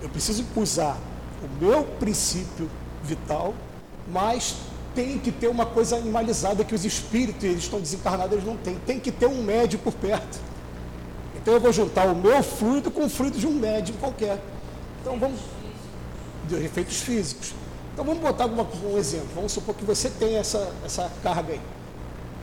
[0.00, 0.98] Eu preciso usar
[1.42, 2.68] o meu princípio
[3.04, 3.54] vital,
[4.08, 4.56] mas
[4.94, 8.76] tem que ter uma coisa animalizada que os espíritos, eles estão desencarnados, eles não têm.
[8.86, 10.38] Tem que ter um médio por perto.
[11.36, 14.40] Então eu vou juntar o meu fluido com o fluido de um médium qualquer.
[15.00, 15.40] Então vamos.
[16.48, 17.54] de efeitos físicos.
[17.92, 19.28] Então vamos botar uma, um exemplo.
[19.34, 21.60] Vamos supor que você tem essa, essa carga aí.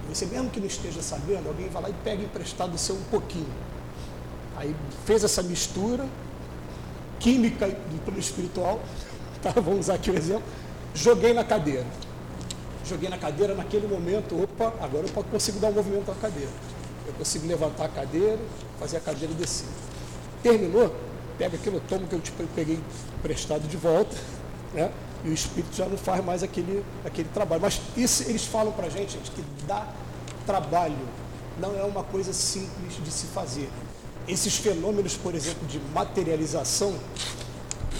[0.09, 3.03] Você mesmo que não esteja sabendo, alguém vai lá e pega emprestado o seu um
[3.03, 3.47] pouquinho.
[4.57, 6.05] Aí fez essa mistura
[7.19, 7.67] química
[8.03, 8.81] plano espiritual,
[9.41, 9.51] tá?
[9.51, 10.43] vamos usar aqui o exemplo,
[10.93, 11.85] joguei na cadeira.
[12.89, 16.49] Joguei na cadeira naquele momento, opa, agora eu consigo dar um movimento na cadeira.
[17.05, 18.39] Eu consigo levantar a cadeira,
[18.79, 19.67] fazer a cadeira descer.
[20.41, 20.95] Terminou?
[21.37, 22.79] Pega aquilo, tomo que eu te peguei
[23.19, 24.15] emprestado de volta,
[24.73, 24.91] né?
[25.23, 27.61] e o espírito já não faz mais aquele, aquele trabalho.
[27.61, 29.87] Mas isso eles falam para a gente, gente, que dá
[30.47, 30.97] trabalho,
[31.59, 33.69] não é uma coisa simples de se fazer.
[34.27, 36.95] Esses fenômenos, por exemplo, de materialização,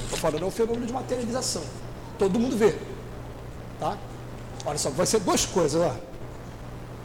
[0.04, 1.62] estou falando, é um fenômeno de materialização.
[2.18, 2.76] Todo mundo vê.
[3.80, 3.96] Tá?
[4.66, 5.82] Olha só, vai ser duas coisas.
[5.82, 5.96] Ó.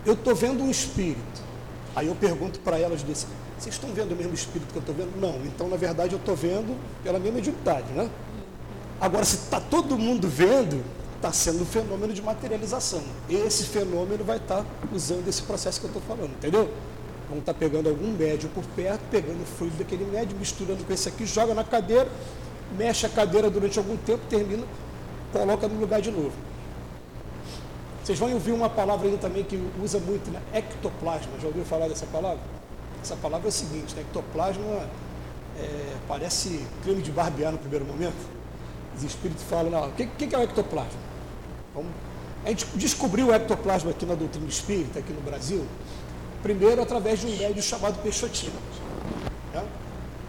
[0.04, 1.42] Eu estou vendo um espírito.
[1.96, 3.26] Aí eu pergunto para elas desse,
[3.58, 5.18] vocês estão vendo o mesmo espírito que eu estou vendo?
[5.20, 5.36] Não.
[5.46, 8.10] Então, na verdade, eu estou vendo pela minha mediunidade, né?
[9.00, 10.82] Agora, se está todo mundo vendo,
[11.16, 13.02] está sendo um fenômeno de materialização.
[13.28, 16.70] Esse fenômeno vai estar tá usando esse processo que eu estou falando, entendeu?
[17.28, 20.92] Vão estar tá pegando algum médio por perto, pegando o fluido daquele médio, misturando com
[20.92, 22.08] esse aqui, joga na cadeira,
[22.76, 24.64] mexe a cadeira durante algum tempo, termina,
[25.32, 26.32] coloca no lugar de novo.
[28.04, 30.38] Vocês vão ouvir uma palavra aí também que usa muito, né?
[30.52, 31.32] Ectoplasma.
[31.40, 32.38] Já ouviu falar dessa palavra?
[33.02, 34.02] Essa palavra é o seguinte, né?
[34.02, 34.86] ectoplasma
[35.58, 38.28] é, parece creme de barbear no primeiro momento.
[38.94, 41.00] Os espíritos falam, não, o que, que é o ectoplasma?
[41.74, 41.90] Vamos,
[42.44, 45.66] a gente descobriu o ectoplasma aqui na doutrina espírita, aqui no Brasil,
[46.42, 48.52] primeiro através de um médio chamado Peixotinho.
[49.54, 49.64] Né?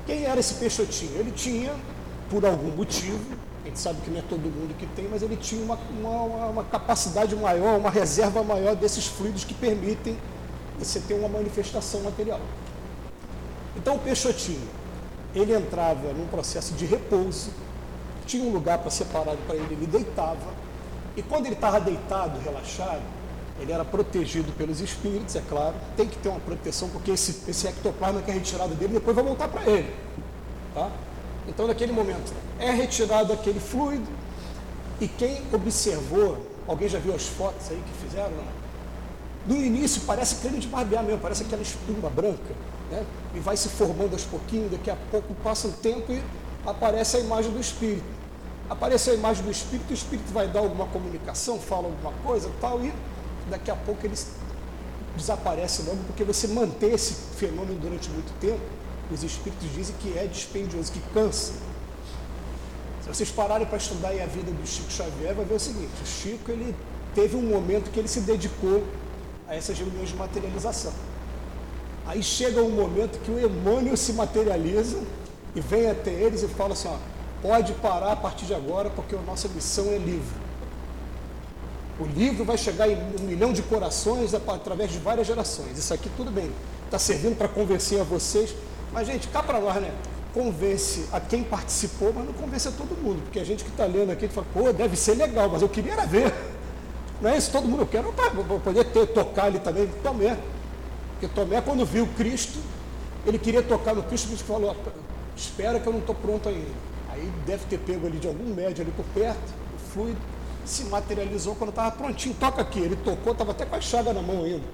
[0.05, 1.11] Quem era esse Peixotinho?
[1.19, 1.73] Ele tinha,
[2.29, 3.19] por algum motivo,
[3.75, 6.63] gente sabe que não é todo mundo que tem, mas ele tinha uma, uma, uma
[6.63, 10.17] capacidade maior, uma reserva maior desses fluidos que permitem
[10.79, 12.39] você ter uma manifestação material.
[13.75, 14.67] Então o Peixotinho,
[15.35, 17.51] ele entrava num processo de repouso,
[18.25, 20.55] tinha um lugar para separado para ele, ele deitava,
[21.17, 23.03] e quando ele estava deitado, relaxado,
[23.59, 27.67] ele era protegido pelos espíritos, é claro, tem que ter uma proteção, porque esse, esse
[27.67, 29.93] ectoplasma que é retirado dele, depois vai voltar para ele.
[30.73, 30.89] Tá?
[31.47, 34.08] Então, naquele momento, é retirado aquele fluido,
[34.99, 38.31] e quem observou, alguém já viu as fotos aí que fizeram?
[38.31, 39.55] Não?
[39.55, 42.55] No início parece creme de barbear mesmo, parece aquela espuma branca,
[42.89, 43.05] né?
[43.36, 46.23] e vai se formando aos pouquinhos, daqui a pouco passa um tempo e
[46.65, 48.15] aparece a imagem do espírito
[48.69, 52.84] apareceu a imagem do espírito, o espírito vai dar alguma comunicação, fala alguma coisa tal,
[52.84, 52.91] e
[53.49, 54.15] daqui a pouco ele
[55.15, 58.62] desaparece logo, porque você manter esse fenômeno durante muito tempo,
[59.12, 61.54] os espíritos dizem que é dispendioso, que cansa.
[63.02, 66.08] Se vocês pararem para estudar a vida do Chico Xavier, vai ver o seguinte, o
[66.08, 66.76] Chico ele
[67.13, 68.84] teve um momento que ele se dedicou
[69.48, 70.91] a essas reuniões de materialização.
[72.06, 75.02] Aí chega um momento que o Emmanuel se materializa
[75.56, 76.98] e vem até eles e fala assim, ó,
[77.41, 80.46] pode parar a partir de agora, porque a nossa missão é livre.
[82.00, 85.78] O livro vai chegar em um milhão de corações através de várias gerações.
[85.78, 86.52] Isso aqui tudo bem,
[86.86, 88.54] está servindo para convencer a vocês.
[88.95, 89.91] Mas, gente, cá para nós, né?
[90.34, 93.21] Convence a quem participou, mas não convence a todo mundo.
[93.23, 95.91] Porque a gente que está lendo aqui fala, pô, deve ser legal, mas eu queria
[95.91, 96.34] era ver.
[97.21, 100.38] Não é isso, todo mundo quer, para poder ter, tocar ali também, Tomé.
[101.12, 102.60] Porque Tomé, quando viu Cristo,
[103.25, 104.75] ele queria tocar no Cristo, Cristo falou,
[105.34, 106.67] espera que eu não estou pronto ainda.
[107.10, 110.19] Aí deve ter pego ali de algum médio ali por perto, o fluido,
[110.65, 112.79] se materializou quando estava prontinho, toca aqui.
[112.79, 114.65] Ele tocou, estava até com a chaga na mão ainda.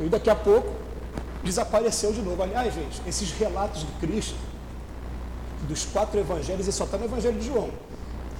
[0.00, 0.85] E daqui a pouco
[1.46, 2.42] desapareceu de novo.
[2.42, 4.36] Aliás, gente, esses relatos de Cristo,
[5.66, 7.70] dos quatro evangelhos, ele só está no Evangelho de João.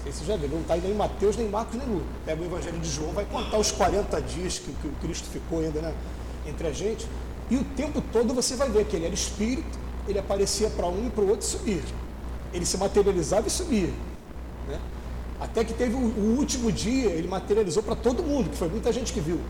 [0.04, 2.06] Você já viu, não está nem em Mateus, nem Marcos, nem Lucas.
[2.24, 5.80] Pega o Evangelho de João, vai contar os 40 dias que, que Cristo ficou ainda
[5.80, 5.94] né,
[6.46, 7.08] entre a gente.
[7.50, 11.06] E o tempo todo você vai ver que ele era espírito, ele aparecia para um
[11.06, 11.82] e para o outro subir
[12.56, 13.90] ele se materializava e sumia.
[14.68, 14.80] Né?
[15.38, 18.92] Até que teve o, o, último dia, ele materializou para todo mundo, que foi muita
[18.92, 19.40] gente que viu.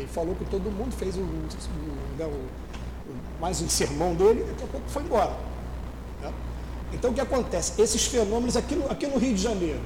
[0.00, 1.24] Ele falou com todo mundo, fez né,
[3.40, 5.36] mais um sermão dele, e daqui a pouco foi embora.
[6.22, 6.32] Né?
[6.92, 7.80] Então o que acontece?
[7.80, 9.80] Esses fenômenos aqui no, aqui no Rio de Janeiro,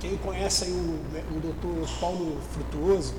[0.00, 3.14] quem conhece o, né, o doutor Paulo Frutuoso,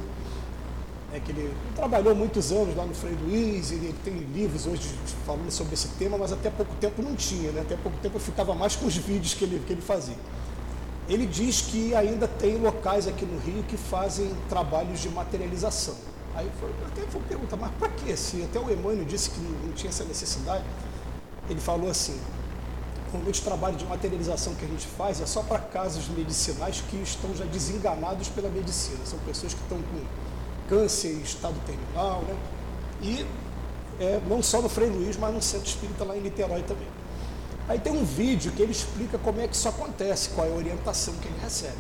[1.12, 4.90] é que ele trabalhou muitos anos lá no Frei Luiz, ele tem livros hoje
[5.26, 7.62] falando sobre esse tema, mas até pouco tempo não tinha, né?
[7.62, 10.16] até pouco tempo eu ficava mais com os vídeos que ele, que ele fazia.
[11.10, 15.96] Ele diz que ainda tem locais aqui no Rio que fazem trabalhos de materialização.
[16.36, 18.16] Aí eu até vou perguntar, mas para quê?
[18.16, 20.64] Se até o Emmanuel disse que não tinha essa necessidade,
[21.50, 22.16] ele falou assim,
[23.12, 26.98] realmente o trabalho de materialização que a gente faz é só para casos medicinais que
[26.98, 29.00] estão já desenganados pela medicina.
[29.04, 32.38] São pessoas que estão com câncer em estado terminal, né?
[33.02, 33.26] E
[34.00, 36.99] é, não só no Frei Luiz, mas no Centro Espírita lá em Niterói também.
[37.70, 40.56] Aí tem um vídeo que ele explica como é que isso acontece, qual é a
[40.56, 41.78] orientação que ele recebe.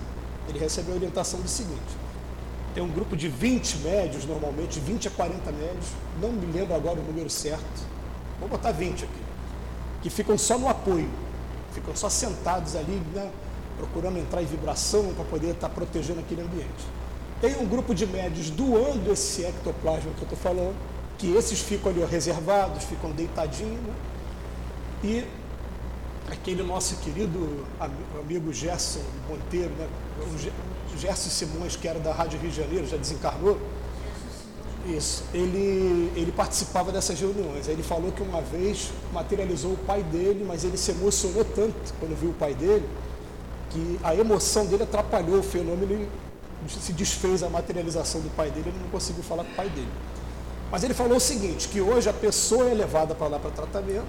[0.48, 1.98] Ele recebe a orientação do seguinte:
[2.76, 5.88] tem um grupo de 20 médios, normalmente, 20 a 40 médios,
[6.22, 7.88] não me lembro agora o número certo,
[8.40, 9.22] vou botar 20 aqui,
[10.04, 11.10] que ficam só no apoio,
[11.74, 13.32] ficam só sentados ali, né,
[13.76, 16.86] procurando entrar em vibração para poder estar protegendo aquele ambiente.
[17.42, 20.76] Tem um grupo de médios doando esse ectoplasma que eu estou falando,
[21.18, 23.94] que esses ficam ali reservados, ficam deitadinhos, né?
[25.04, 25.26] e
[26.32, 27.66] aquele nosso querido
[28.20, 29.88] amigo Gerson Monteiro, né?
[30.22, 33.60] o Gerson Simões, que era da Rádio Rio de Janeiro, já desencarnou,
[34.86, 37.68] isso, ele, ele participava dessas reuniões.
[37.68, 41.76] Aí ele falou que uma vez materializou o pai dele, mas ele se emocionou tanto
[42.00, 42.88] quando viu o pai dele,
[43.70, 46.08] que a emoção dele atrapalhou o fenômeno
[46.66, 49.70] e se desfez a materialização do pai dele, ele não conseguiu falar com o pai
[49.70, 49.92] dele.
[50.72, 54.06] Mas ele falou o seguinte, que hoje a pessoa é levada para lá para tratamento,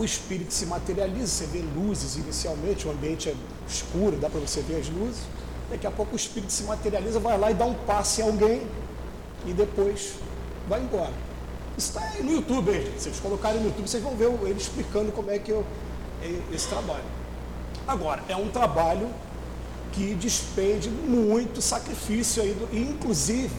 [0.00, 3.34] o espírito se materializa, você vê luzes inicialmente, o ambiente é
[3.68, 5.20] escuro, dá para você ver as luzes,
[5.68, 8.62] daqui a pouco o espírito se materializa, vai lá e dá um passe em alguém
[9.44, 10.14] e depois
[10.66, 11.12] vai embora.
[11.76, 15.30] Isso está no YouTube, hein, vocês colocarem no YouTube, vocês vão ver ele explicando como
[15.30, 15.66] é que eu,
[16.22, 17.04] é esse trabalho.
[17.86, 19.10] Agora, é um trabalho
[19.92, 23.54] que despende muito sacrifício aí, do, e inclusive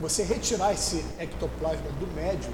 [0.00, 2.50] você retirar esse ectoplasma do médium,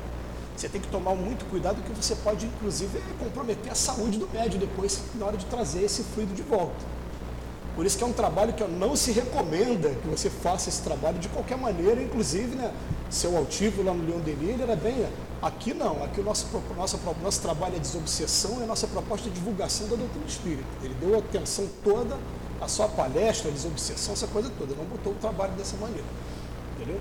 [0.62, 4.60] você tem que tomar muito cuidado que você pode inclusive comprometer a saúde do médium
[4.60, 6.76] depois na hora de trazer esse fluido de volta.
[7.74, 11.18] Por isso que é um trabalho que não se recomenda que você faça esse trabalho
[11.18, 12.72] de qualquer maneira, inclusive, né,
[13.10, 15.04] seu altivo lá no Leão Denis, ele era bem,
[15.40, 16.46] aqui não, aqui o nosso,
[16.76, 20.68] nosso, nosso trabalho é desobsessão e a nossa proposta é divulgação da doutrina espírita.
[20.84, 22.16] Ele deu atenção toda
[22.60, 26.06] à sua palestra, desobsessão, essa coisa toda, não botou o trabalho dessa maneira,
[26.76, 27.00] entendeu?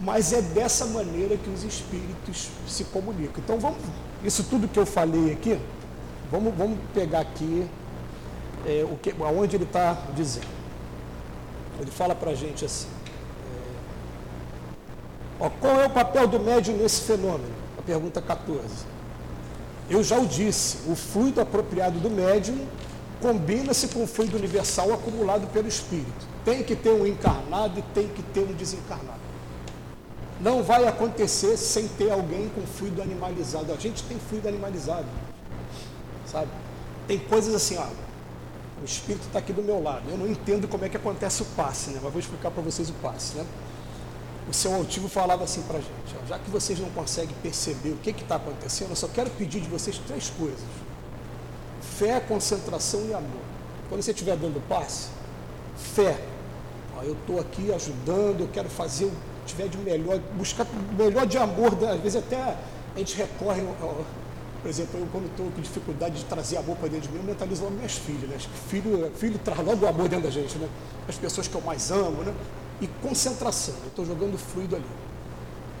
[0.00, 3.42] Mas é dessa maneira que os espíritos se comunicam.
[3.44, 3.78] Então vamos,
[4.24, 5.60] isso tudo que eu falei aqui,
[6.30, 7.68] vamos, vamos pegar aqui
[8.66, 10.48] é, o que, aonde ele está dizendo.
[11.78, 12.88] Ele fala para a gente assim.
[15.38, 17.52] É, ó, qual é o papel do médium nesse fenômeno?
[17.78, 18.62] A pergunta 14.
[19.90, 22.66] Eu já o disse, o fluido apropriado do médium
[23.20, 26.26] combina-se com o fluido universal acumulado pelo espírito.
[26.42, 29.29] Tem que ter um encarnado e tem que ter um desencarnado.
[30.40, 33.72] Não vai acontecer sem ter alguém com fluido animalizado.
[33.72, 35.06] A gente tem fluido animalizado,
[36.26, 36.48] sabe?
[37.06, 37.86] Tem coisas assim, ó,
[38.80, 40.08] o espírito está aqui do meu lado.
[40.08, 42.00] Eu não entendo como é que acontece o passe, né?
[42.02, 43.36] mas vou explicar para vocês o passe.
[43.36, 43.44] Né?
[44.48, 47.90] O seu altivo falava assim para a gente: ó, já que vocês não conseguem perceber
[47.90, 50.64] o que está acontecendo, eu só quero pedir de vocês três coisas:
[51.98, 53.42] fé, concentração e amor.
[53.90, 55.08] Quando você estiver dando passe,
[55.76, 56.18] fé.
[56.96, 59.12] Ó, eu estou aqui ajudando, eu quero fazer o
[59.50, 61.72] tiver de melhor, buscar melhor de amor.
[61.88, 62.56] Às vezes até
[62.94, 63.62] a gente recorre.
[63.82, 64.02] Ó,
[64.62, 67.24] por exemplo, eu quando estou com dificuldade de trazer amor para dentro de mim, eu
[67.24, 68.28] mentalizo logo minhas filhas.
[68.28, 68.36] Né?
[68.68, 70.68] Filho, filho traz logo o amor dentro da gente, né?
[71.08, 72.34] As pessoas que eu mais amo, né?
[72.80, 74.84] E concentração, eu estou jogando fluido ali.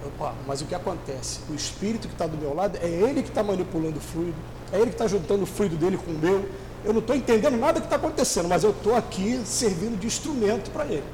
[0.06, 1.40] Opa, mas o que acontece?
[1.50, 4.36] O espírito que está do meu lado, é ele que está manipulando o fluido,
[4.72, 6.48] é ele que está juntando o fluido dele com o meu.
[6.82, 10.70] Eu não estou entendendo nada que está acontecendo, mas eu estou aqui servindo de instrumento
[10.70, 11.04] para ele.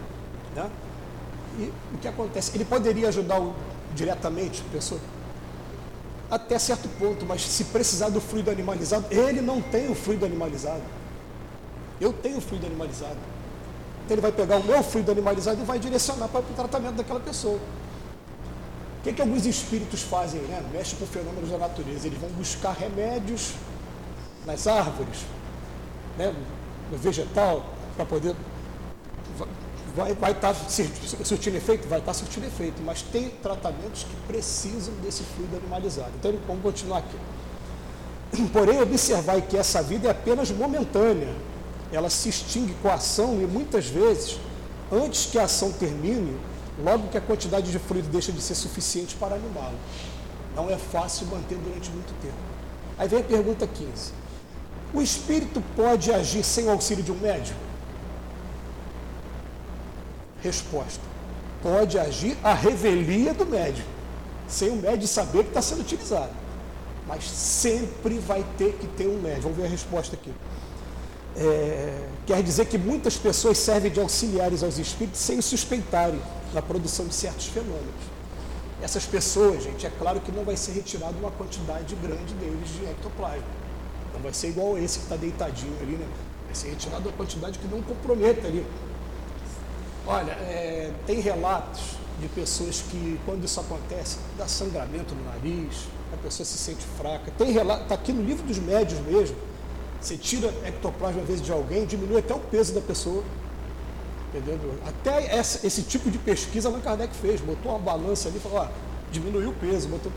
[0.55, 0.71] Né?
[1.59, 2.53] E o que acontece?
[2.55, 3.55] Ele poderia ajudar o,
[3.95, 5.01] diretamente a pessoa?
[6.31, 10.83] até certo ponto, mas se precisar do fluido animalizado, ele não tem o fluido animalizado.
[12.01, 13.17] Eu tenho o fluido animalizado.
[14.05, 17.21] Então ele vai pegar o meu fluido animalizado e vai direcionar para o tratamento daquela
[17.21, 17.59] pessoa.
[17.59, 20.41] O que, que alguns espíritos fazem?
[20.43, 20.63] Né?
[20.73, 22.07] Mexe com fenômenos da natureza.
[22.07, 23.55] Eles vão buscar remédios
[24.45, 25.21] nas árvores,
[26.19, 26.35] né?
[26.91, 27.65] no vegetal,
[27.97, 28.35] para poder
[29.97, 31.89] vai, vai estar tá surtindo efeito?
[31.89, 36.13] Vai estar tá surtindo efeito, mas tem tratamentos que precisam desse fluido animalizado.
[36.19, 37.17] Então vamos continuar aqui.
[38.53, 41.35] Porém, observar que essa vida é apenas momentânea.
[41.91, 44.39] Ela se extingue com a ação e muitas vezes,
[44.93, 46.37] antes que a ação termine,
[46.85, 49.79] logo que a quantidade de fluido deixa de ser suficiente para animá-lo.
[50.55, 52.35] Não é fácil manter durante muito tempo.
[52.99, 54.13] Aí vem a pergunta 15.
[54.93, 57.66] O espírito pode agir sem o auxílio de um médico?
[60.47, 61.03] Resposta:
[61.61, 63.89] pode agir a revelia do médico,
[64.47, 66.31] sem o médico saber que está sendo utilizado.
[67.05, 69.43] Mas sempre vai ter que ter um médico.
[69.43, 70.33] Vamos ver a resposta aqui.
[71.37, 76.21] É, quer dizer que muitas pessoas servem de auxiliares aos espíritos sem suspeitarem
[76.55, 78.17] na produção de certos fenômenos.
[78.81, 82.85] Essas pessoas, gente, é claro que não vai ser retirado uma quantidade grande deles de
[82.85, 83.43] ectoplasma.
[84.15, 86.07] Não vai ser igual esse que está deitadinho ali, né?
[86.47, 88.65] Vai ser retirado uma quantidade que não comprometa ali
[90.07, 96.17] Olha, é, tem relatos de pessoas que, quando isso acontece, dá sangramento no nariz, a
[96.17, 97.33] pessoa se sente fraca.
[97.37, 99.37] Tem relato, está aqui no livro dos médios mesmo.
[100.01, 103.25] Você tira ectoplasma às vezes de alguém, diminui até o peso da pessoa.
[104.33, 104.59] Entendeu?
[104.87, 108.59] Até essa, esse tipo de pesquisa Allan Kardec fez, botou uma balança ali e falou,
[108.59, 108.69] ó,
[109.11, 110.13] diminuiu o peso, botou.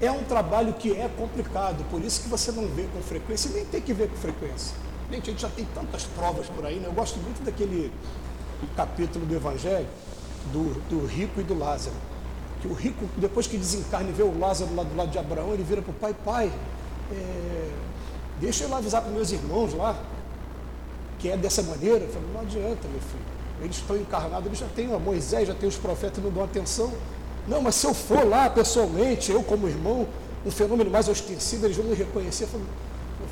[0.00, 3.52] É um trabalho que é complicado, por isso que você não vê com frequência e
[3.52, 4.74] nem tem que ver com frequência.
[5.10, 6.88] Gente, a gente já tem tantas provas por aí, né?
[6.88, 7.92] Eu gosto muito daquele
[8.76, 9.86] capítulo do Evangelho
[10.52, 11.94] do, do rico e do Lázaro.
[12.60, 15.52] Que o rico, depois que desencarna e vê o Lázaro lá do lado de Abraão,
[15.52, 16.52] ele vira para o pai, pai,
[17.12, 17.68] é,
[18.40, 19.98] deixa eu lá avisar para meus irmãos lá,
[21.18, 22.04] que é dessa maneira.
[22.04, 23.36] Eu falei, não adianta, meu filho.
[23.60, 26.92] Eles estão encarnados, eles já têm a Moisés, já tem os profetas, não dão atenção.
[27.48, 30.06] Não, mas se eu for lá pessoalmente, eu como irmão,
[30.44, 32.44] um fenômeno mais ostensivo, eles vão me reconhecer.
[32.44, 32.66] Eu meu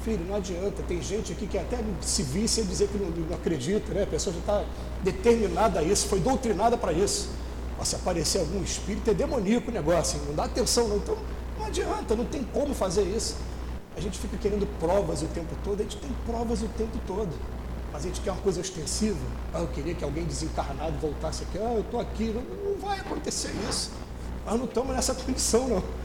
[0.05, 3.35] filho, não adianta, tem gente aqui que até se visse e dizer que não, não
[3.35, 4.03] acredita, né?
[4.03, 4.65] A pessoa já está
[5.03, 7.31] determinada a isso, foi doutrinada para isso.
[7.79, 10.97] Mas se aparecer algum espírito, é demoníaco o negócio, não dá atenção não.
[10.99, 11.17] Então,
[11.59, 13.35] não adianta, não tem como fazer isso.
[13.97, 17.33] A gente fica querendo provas o tempo todo, a gente tem provas o tempo todo.
[17.93, 19.19] Mas a gente quer uma coisa ostensiva.
[19.53, 21.59] Ah, eu queria que alguém desencarnado voltasse aqui.
[21.59, 22.25] Ah, eu estou aqui.
[22.25, 23.93] Não, não vai acontecer isso.
[24.45, 26.04] Nós não estamos nessa condição, não.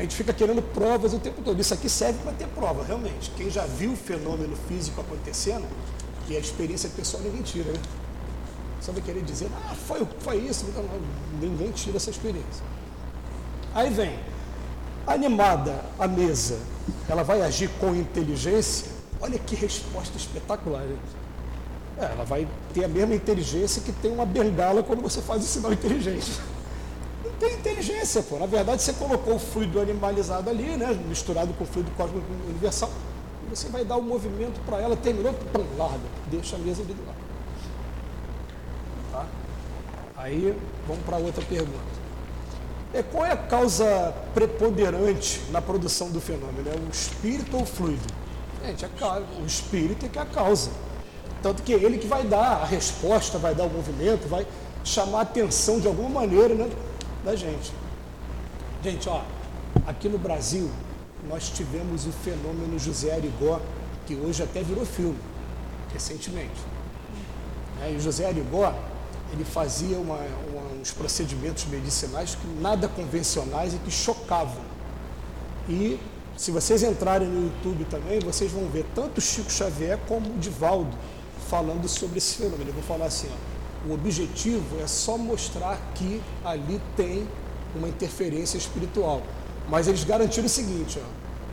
[0.00, 1.60] A gente fica querendo provas o tempo todo.
[1.60, 3.30] Isso aqui serve para ter prova, realmente.
[3.36, 5.66] Quem já viu o fenômeno físico acontecendo,
[6.26, 7.78] e a experiência pessoal ninguém tira, né?
[8.80, 10.64] Só vai querer dizer, ah, foi, foi isso.
[10.70, 10.82] Então,
[11.38, 12.64] ninguém tira essa experiência.
[13.74, 14.18] Aí vem,
[15.06, 16.58] animada a mesa,
[17.06, 18.90] ela vai agir com inteligência?
[19.20, 21.20] Olha que resposta espetacular, gente.
[21.98, 25.46] É, ela vai ter a mesma inteligência que tem uma bengala quando você faz o
[25.46, 26.40] sinal inteligente.
[27.40, 28.38] Tem inteligência, pô.
[28.38, 30.92] Na verdade, você colocou o fluido animalizado ali, né?
[31.08, 32.90] Misturado com o fluido cósmico universal.
[33.46, 35.98] E você vai dar o um movimento para ela, terminou, pum, larga.
[36.30, 37.30] Deixa a mesa ali do lado.
[40.18, 40.54] Aí
[40.86, 42.00] vamos para outra pergunta.
[42.92, 46.68] É, qual é a causa preponderante na produção do fenômeno?
[46.68, 48.02] É o espírito ou o fluido?
[48.66, 50.70] Gente, é claro, o espírito é que é a causa.
[51.42, 54.46] Tanto que é ele que vai dar a resposta, vai dar o movimento, vai
[54.84, 56.68] chamar a atenção de alguma maneira né,
[57.24, 57.72] da gente.
[58.82, 59.22] Gente, ó,
[59.86, 60.70] aqui no Brasil
[61.28, 63.60] nós tivemos o fenômeno José Arigó,
[64.06, 65.18] que hoje até virou filme,
[65.92, 66.60] recentemente.
[67.82, 68.74] É, e José Arigó,
[69.32, 74.62] ele fazia uma, uma, uns procedimentos medicinais que nada convencionais e que chocavam.
[75.68, 76.00] E
[76.36, 80.96] se vocês entrarem no YouTube também, vocês vão ver tanto Chico Xavier como o Divaldo
[81.48, 82.70] falando sobre esse fenômeno.
[82.70, 83.49] Eu vou falar assim, ó,
[83.88, 87.26] o objetivo é só mostrar que ali tem
[87.74, 89.22] uma interferência espiritual.
[89.68, 90.98] Mas eles garantiram o seguinte,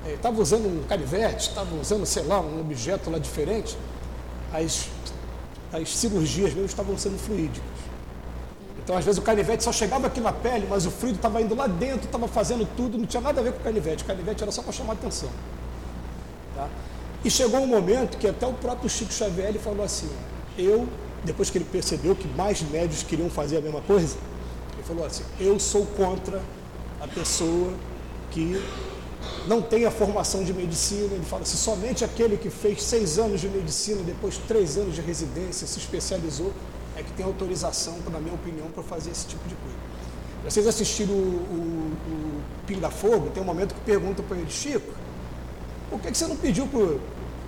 [0.05, 3.77] estava é, usando um canivete, estava usando, sei lá, um objeto lá diferente,
[4.51, 4.89] as
[5.71, 7.69] as cirurgias mesmo estavam sendo fluídicas.
[8.83, 11.53] Então, às vezes, o canivete só chegava aqui na pele, mas o fluido estava indo
[11.53, 14.03] lá dentro, estava fazendo tudo, não tinha nada a ver com o canivete.
[14.03, 15.29] O canivete era só para chamar atenção.
[16.55, 16.69] Tá?
[17.23, 20.09] E chegou um momento que até o próprio Chico Xavier falou assim:
[20.57, 20.87] eu,
[21.27, 24.17] depois que ele percebeu que mais médios queriam fazer a mesma coisa,
[24.73, 26.41] ele falou assim: eu sou contra
[26.99, 27.73] a pessoa
[28.31, 28.59] que
[29.47, 31.13] não tem a formação de medicina.
[31.13, 35.01] Ele fala assim, somente aquele que fez seis anos de medicina, depois três anos de
[35.01, 36.51] residência, se especializou,
[36.95, 39.77] é que tem autorização, na minha opinião, para fazer esse tipo de coisa.
[40.43, 44.93] Vocês assistiram o, o, o Pinga Fogo, tem um momento que perguntam para ele, Chico,
[45.89, 46.99] por que, que você não pediu para o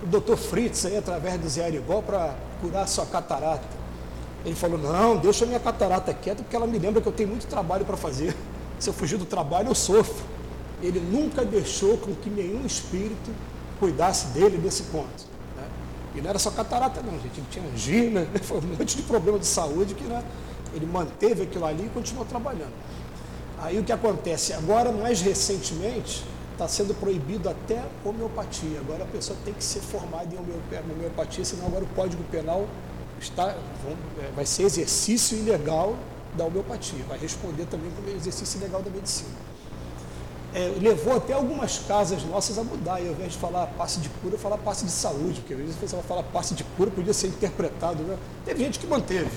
[0.06, 3.80] doutor Fritz, aí, através do Zé Arigó, para curar a sua catarata?
[4.44, 7.28] Ele falou, não, deixa a minha catarata quieta, porque ela me lembra que eu tenho
[7.28, 8.34] muito trabalho para fazer.
[8.78, 10.24] Se eu fugir do trabalho, eu sofro
[10.82, 13.30] ele nunca deixou com que nenhum espírito
[13.78, 15.26] cuidasse dele nesse ponto.
[15.56, 15.64] Né?
[16.16, 17.38] E não era só catarata, não, gente.
[17.38, 20.22] Ele tinha angina, foi um monte de problema de saúde que né,
[20.74, 22.72] ele manteve aquilo ali e continuou trabalhando.
[23.58, 24.54] Aí o que acontece?
[24.54, 26.24] Agora, mais recentemente,
[26.60, 28.80] está sendo proibido até homeopatia.
[28.80, 32.66] Agora a pessoa tem que ser formada em homeopatia, senão agora o Código Penal
[33.20, 35.96] está, é, vai ser exercício ilegal
[36.36, 37.04] da homeopatia.
[37.08, 39.50] Vai responder também como exercício ilegal da medicina
[40.54, 43.00] é, levou até algumas casas nossas a mudar.
[43.00, 45.76] E ao invés de falar passe de cura, falar passe de saúde, porque às vezes
[45.76, 48.02] você vai falar passe de cura, podia ser interpretado.
[48.02, 48.16] Né?
[48.44, 49.30] Teve gente que manteve.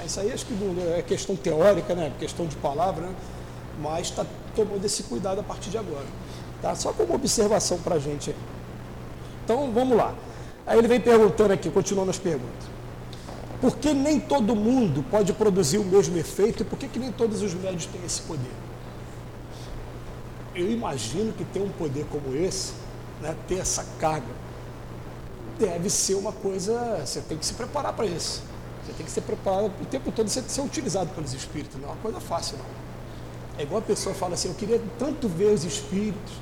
[0.00, 2.12] É, isso aí acho que não é questão teórica, né?
[2.18, 3.14] questão de palavra, né?
[3.80, 4.24] mas está
[4.54, 6.06] tomando esse cuidado a partir de agora.
[6.64, 6.74] Tá?
[6.74, 8.34] Só como observação para a gente.
[9.44, 10.14] Então vamos lá.
[10.66, 12.68] Aí ele vem perguntando aqui, continuando as perguntas.
[13.60, 17.12] Por que nem todo mundo pode produzir o mesmo efeito e por que, que nem
[17.12, 18.50] todos os médios têm esse poder?
[20.54, 22.72] eu imagino que ter um poder como esse,
[23.20, 24.26] né, ter essa carga,
[25.58, 28.42] deve ser uma coisa, você tem que se preparar para isso.
[28.84, 31.80] Você tem que ser preparado o tempo todo você ser utilizado pelos espíritos.
[31.80, 32.66] Não é uma coisa fácil, não.
[33.58, 36.34] É igual a pessoa fala assim, eu queria tanto ver os espíritos.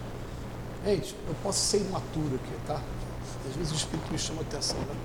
[0.84, 2.80] Gente, eu posso ser imaturo aqui, tá?
[3.48, 4.96] Às vezes o espírito me chama a atenção, né?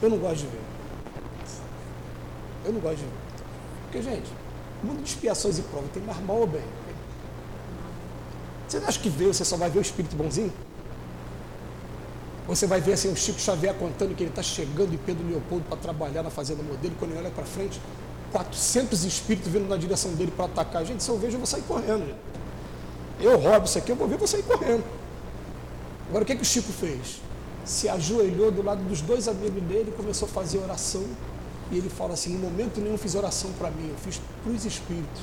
[0.00, 0.60] Eu não gosto de ver.
[2.64, 3.10] Eu não gosto de ver.
[3.84, 4.30] Porque, gente,
[4.82, 6.64] mundo de expiações e provas tem mais mal ou bem.
[8.66, 10.52] Você não acha que ver, você só vai ver o espírito bonzinho?
[12.48, 15.64] Você vai ver assim o Chico Xavier contando que ele está chegando em Pedro Leopoldo
[15.68, 17.80] para trabalhar na fazenda modelo, quando ele olha para frente,
[18.32, 20.84] 400 espíritos vindo na direção dele para atacar.
[20.84, 22.06] Gente, se eu vejo, eu vou sair correndo.
[22.06, 22.45] Gente.
[23.20, 24.84] Eu roubo isso aqui, eu vou ver, vou sair correndo.
[26.08, 27.20] Agora, o que, que o Chico fez?
[27.64, 31.04] Se ajoelhou do lado dos dois amigos dele, começou a fazer oração.
[31.70, 34.64] E ele fala assim: em momento nenhum fiz oração para mim, eu fiz para os
[34.64, 35.22] espíritos.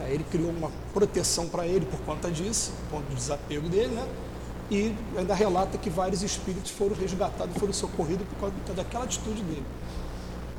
[0.00, 3.94] Aí ele criou uma proteção para ele por conta disso, por conta do desapego dele,
[3.94, 4.06] né?
[4.70, 9.64] E ainda relata que vários espíritos foram resgatados, foram socorridos por causa daquela atitude dele.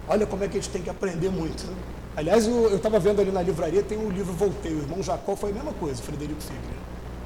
[0.07, 1.65] Olha como é que a gente tem que aprender muito.
[1.65, 1.77] Né?
[2.19, 5.51] Aliás, eu estava vendo ali na livraria, tem um livro Voltei, o irmão Jacó foi
[5.51, 6.61] a mesma coisa, Frederico Figner.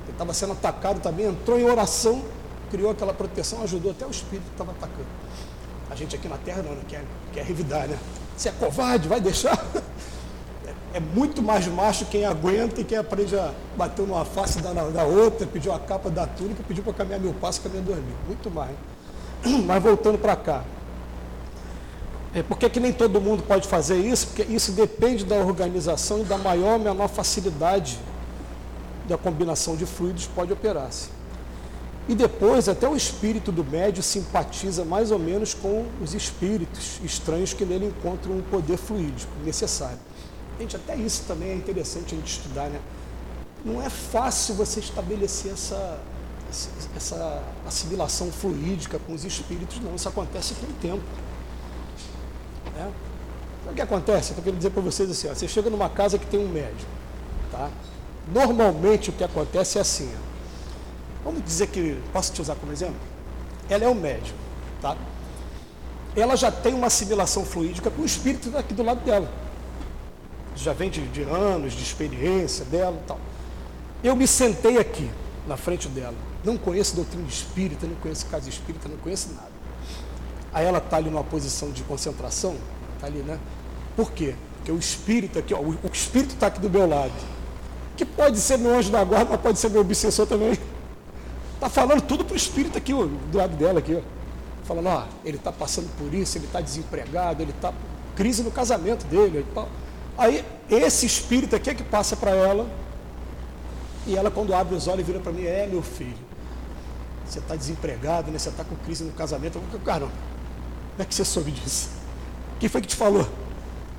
[0.04, 2.22] Ele estava sendo atacado também, entrou em oração,
[2.70, 5.08] criou aquela proteção, ajudou até o espírito que estava atacando.
[5.90, 6.82] A gente aqui na Terra não, né?
[6.88, 7.98] quer, quer revidar, né?
[8.38, 9.58] Você é covarde, vai deixar?
[10.96, 15.04] É muito mais macho quem aguenta e quem aprende a bater uma face da, da
[15.04, 18.14] outra, pediu a capa da túnica, pediu para caminhar mil passos, caminhar dormir.
[18.28, 18.76] Muito mais.
[19.66, 20.64] Mas voltando para cá.
[22.36, 24.28] É, por que, nem todo mundo pode fazer isso?
[24.28, 28.00] Porque isso depende da organização e da maior ou menor facilidade
[29.08, 31.10] da combinação de fluidos pode operar-se.
[32.08, 37.54] E depois, até o espírito do médio simpatiza mais ou menos com os espíritos estranhos
[37.54, 40.00] que nele encontram um poder fluídico necessário.
[40.60, 42.80] Gente, até isso também é interessante a gente estudar, né?
[43.64, 46.00] Não é fácil você estabelecer essa,
[46.96, 49.96] essa assimilação fluídica com os espíritos, não.
[49.96, 51.04] Isso acontece com o tempo.
[52.76, 52.92] Né?
[53.70, 54.30] O que acontece?
[54.30, 56.88] Estou querendo dizer para vocês assim, ó, você chega numa casa que tem um médium,
[57.52, 57.70] tá?
[58.32, 62.96] Normalmente o que acontece é assim, ó, vamos dizer que, posso te usar como exemplo?
[63.70, 64.36] Ela é um médium,
[64.82, 64.98] tá?
[66.16, 69.32] Ela já tem uma assimilação fluídica com o espírito aqui do lado dela.
[70.56, 73.20] Já vem de, de anos, de experiência dela tal.
[74.04, 75.10] Eu me sentei aqui,
[75.48, 76.16] na frente dela.
[76.44, 79.53] Não conheço doutrina espírita, não conheço casa espírita, não conheço nada.
[80.54, 82.56] Aí ela está ali numa posição de concentração,
[82.96, 83.40] está ali, né?
[83.96, 84.36] Por quê?
[84.58, 87.12] Porque o espírito aqui, ó, o, espírito está aqui do meu lado.
[87.98, 90.58] Que pode ser meu anjo da guarda, mas pode ser meu obsessor também.
[91.56, 94.02] Está falando tudo para o espírito aqui, ó, do lado dela aqui, ó.
[94.64, 97.74] Falando, ó, ele está passando por isso, ele está desempregado, ele está
[98.16, 99.68] crise no casamento dele e tal.
[100.18, 102.68] Aí esse espírito aqui é que passa para ela,
[104.06, 106.18] e ela quando abre os olhos vira para mim, é meu filho,
[107.26, 108.38] você está desempregado, né?
[108.38, 109.60] você está com crise no casamento.
[109.72, 110.12] Eu, caramba,
[110.94, 111.90] como é que você soube disso?
[112.60, 113.28] Quem foi que te falou?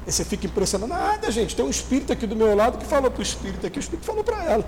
[0.06, 0.92] Você fica impressionado.
[0.92, 1.56] Nada, gente.
[1.56, 4.04] Tem um espírito aqui do meu lado que falou para o espírito aqui, o espírito
[4.04, 4.64] falou para ela.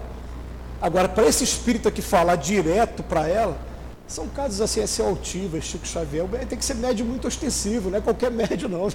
[0.81, 3.57] Agora, para esse espírito aqui falar direto para ela,
[4.09, 6.27] são casos assim, assim, altivas, Chico Xavier.
[6.49, 8.89] Tem que ser médio muito ostensivo, não é qualquer médio, não.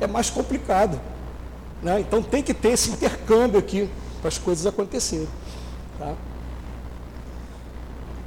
[0.00, 1.00] É mais complicado.
[1.82, 2.00] Né?
[2.00, 3.88] Então tem que ter esse intercâmbio aqui
[4.20, 5.28] para as coisas acontecerem.
[5.98, 6.14] Tá?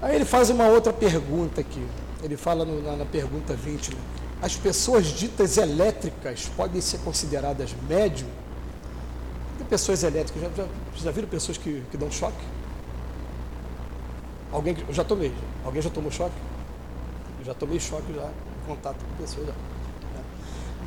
[0.01, 1.85] Aí ele faz uma outra pergunta aqui.
[2.23, 4.01] Ele fala no, na, na, pergunta 20, né?
[4.41, 8.29] as pessoas ditas elétricas podem ser consideradas médium?
[9.57, 12.43] Tem pessoas elétricas, já, já, já viram pessoas que, que dão choque?
[14.51, 15.33] Alguém eu já tomei.
[15.63, 16.35] Alguém já tomou choque?
[17.39, 19.47] Eu já tomei choque já, em contato com pessoas.
[19.47, 19.53] Já.
[19.53, 20.23] Né?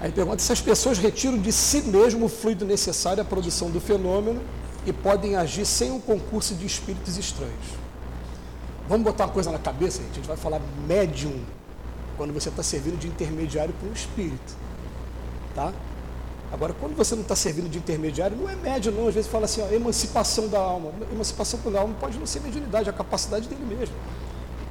[0.00, 3.80] Aí pergunta se as pessoas retiram de si mesmo o fluido necessário à produção do
[3.80, 4.42] fenômeno
[4.86, 7.84] e podem agir sem um concurso de espíritos estranhos.
[8.88, 10.12] Vamos botar uma coisa na cabeça, gente.
[10.12, 11.40] A gente vai falar médium
[12.16, 14.54] quando você está servindo de intermediário para um espírito.
[15.54, 15.72] Tá?
[16.52, 19.08] Agora, quando você não está servindo de intermediário, não é médium, não.
[19.08, 20.90] Às vezes fala assim, ó, emancipação da alma.
[21.10, 23.94] Emancipação da alma pode não ser mediunidade, é a capacidade dele mesmo.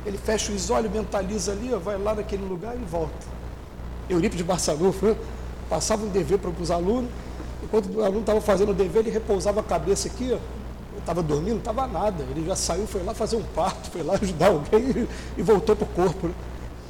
[0.05, 3.25] Ele fecha os olhos, mentaliza ali, ó, vai lá naquele lugar e volta.
[4.09, 5.15] Eurípides Barçanufo né?
[5.69, 7.09] passava um dever para os alunos,
[7.63, 10.37] enquanto o aluno estava fazendo o dever, ele repousava a cabeça aqui, ó,
[10.99, 12.23] estava dormindo, não estava nada.
[12.29, 15.85] Ele já saiu, foi lá fazer um parto, foi lá ajudar alguém e, voltou para
[15.85, 16.27] o corpo.
[16.27, 16.33] Né?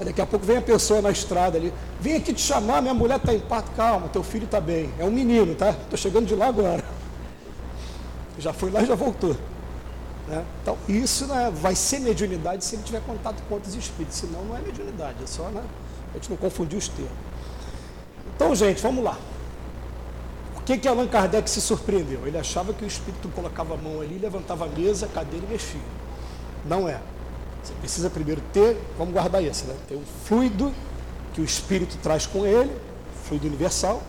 [0.06, 3.18] Daqui a pouco vem a pessoa na estrada ali, vem aqui te chamar, minha mulher
[3.18, 4.92] está em parto, calma, teu filho está bem.
[4.98, 5.70] É um menino, tá?
[5.70, 6.84] Estou chegando de lá agora.
[8.38, 9.36] Já foi lá e já voltou.
[10.28, 10.44] Né?
[10.62, 14.58] Então, isso né, vai ser mediunidade se ele tiver contato com outros espíritos, senão não
[14.58, 15.62] é mediunidade, é só né,
[16.12, 17.12] a gente não confundir os termos.
[18.36, 19.18] Então, gente, vamos lá
[20.64, 22.26] que, que Allan Kardec se surpreendeu?
[22.26, 25.50] Ele achava que o espírito colocava a mão ali, levantava a mesa, a cadeira e
[25.52, 25.82] mexia.
[26.66, 27.00] Não é.
[27.62, 29.76] Você precisa primeiro ter, vamos guardar isso, né?
[29.88, 30.74] Ter um fluido
[31.34, 32.72] que o espírito traz com ele,
[33.26, 34.02] fluido universal,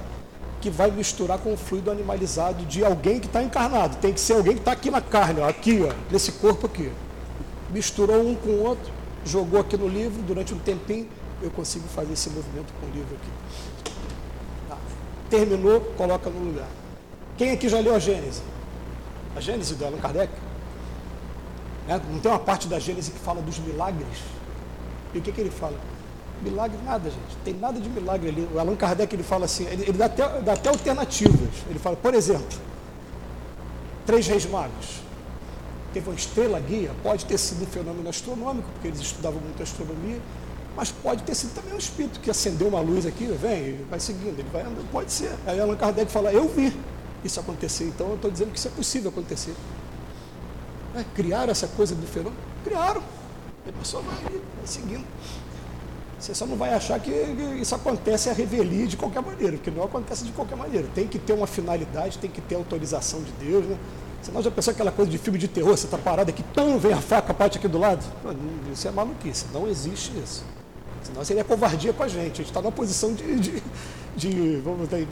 [0.60, 3.96] que vai misturar com o fluido animalizado de alguém que está encarnado.
[3.96, 6.90] Tem que ser alguém que está aqui na carne, ó, aqui, ó, nesse corpo aqui.
[7.70, 8.92] Misturou um com o outro,
[9.24, 11.08] jogou aqui no livro, durante um tempinho,
[11.42, 13.30] eu consigo fazer esse movimento com o livro aqui.
[15.34, 16.68] Terminou, coloca no lugar.
[17.36, 18.40] Quem aqui já leu a Gênese?
[19.34, 20.32] A Gênese do Allan Kardec?
[21.88, 22.00] Né?
[22.08, 24.20] Não tem uma parte da Gênese que fala dos milagres?
[25.12, 25.76] E o que, que ele fala?
[26.40, 27.36] Milagre nada, gente.
[27.44, 28.48] Tem nada de milagre ali.
[28.54, 31.50] O Allan Kardec ele fala assim, ele, ele dá, até, dá até alternativas.
[31.68, 32.56] Ele fala, por exemplo,
[34.06, 35.00] três reis magos.
[35.92, 40.20] Teve uma estrela guia, pode ter sido um fenômeno astronômico, porque eles estudavam muito astronomia,
[40.76, 44.38] mas pode ter sido também um espírito que acendeu uma luz aqui, vem, vai seguindo,
[44.38, 45.32] ele vai andando, pode ser.
[45.46, 46.76] Aí Allan Kardec fala, eu vi
[47.24, 49.54] isso acontecer, então eu estou dizendo que isso é possível acontecer.
[50.94, 52.36] É, criaram essa coisa do fenômeno?
[52.64, 53.02] Criaram.
[53.66, 55.04] E a pessoa vai, vai seguindo.
[56.18, 57.10] Você só não vai achar que
[57.60, 60.88] isso acontece a revelia de qualquer maneira, porque não acontece de qualquer maneira.
[60.94, 63.76] Tem que ter uma finalidade, tem que ter autorização de Deus, né?
[64.22, 66.94] Senão já pensou aquela coisa de filme de terror, você está parado aqui, tão vem
[66.94, 68.02] a faca, parte aqui do lado.
[68.72, 70.42] Isso é maluquice, não existe isso.
[71.04, 72.32] Senão seria covardia com a gente.
[72.32, 73.62] A gente está numa posição de, de,
[74.16, 75.06] de vamos dizer,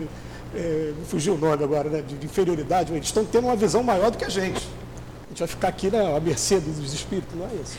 [0.55, 2.03] é, fugiu o nome agora, né?
[2.03, 2.93] De, de, inferioridade.
[2.93, 4.67] Eles estão tendo uma visão maior do que a gente.
[5.25, 7.79] A gente vai ficar aqui né, à mercê dos espíritos, não é isso.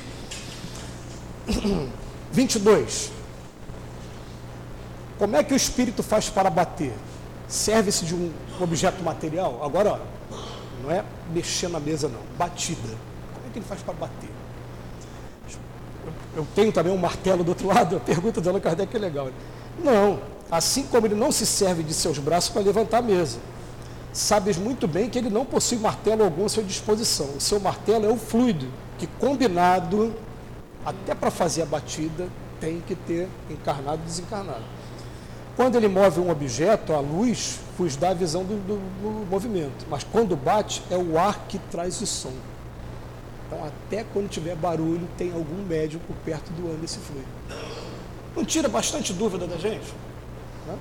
[2.31, 3.11] 22.
[5.17, 6.93] Como é que o espírito faz para bater?
[7.47, 9.63] Serve-se de um objeto material?
[9.63, 9.99] Agora,
[10.31, 10.35] ó,
[10.81, 12.19] não é mexer na mesa, não.
[12.37, 12.79] Batida.
[13.33, 14.29] Como é que ele faz para bater?
[16.35, 17.97] Eu tenho também um martelo do outro lado.
[17.97, 19.29] A pergunta do Allan Kardec é legal.
[19.83, 20.19] Não.
[20.49, 23.39] Assim como ele não se serve de seus braços para levantar a mesa.
[24.11, 27.27] Sabes muito bem que ele não possui martelo algum à sua disposição.
[27.37, 28.67] O seu martelo é o fluido,
[28.99, 30.13] que combinado,
[30.85, 32.27] até para fazer a batida,
[32.59, 34.63] tem que ter encarnado e desencarnado.
[35.55, 39.85] Quando ele move um objeto, a luz vos dá a visão do, do, do, movimento,
[39.89, 42.33] mas quando bate, é o ar que traz o som.
[43.53, 47.27] Então, até quando tiver barulho, tem algum médium por perto do ano desse fluido.
[48.35, 49.93] Não tira bastante dúvida da gente?
[50.65, 50.75] Né?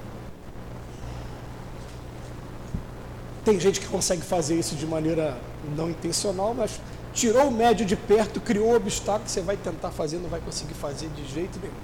[3.45, 5.37] Tem gente que consegue fazer isso de maneira
[5.77, 6.81] não intencional, mas
[7.13, 10.75] tirou o médio de perto, criou um obstáculo, você vai tentar fazer, não vai conseguir
[10.75, 11.75] fazer de jeito nenhum.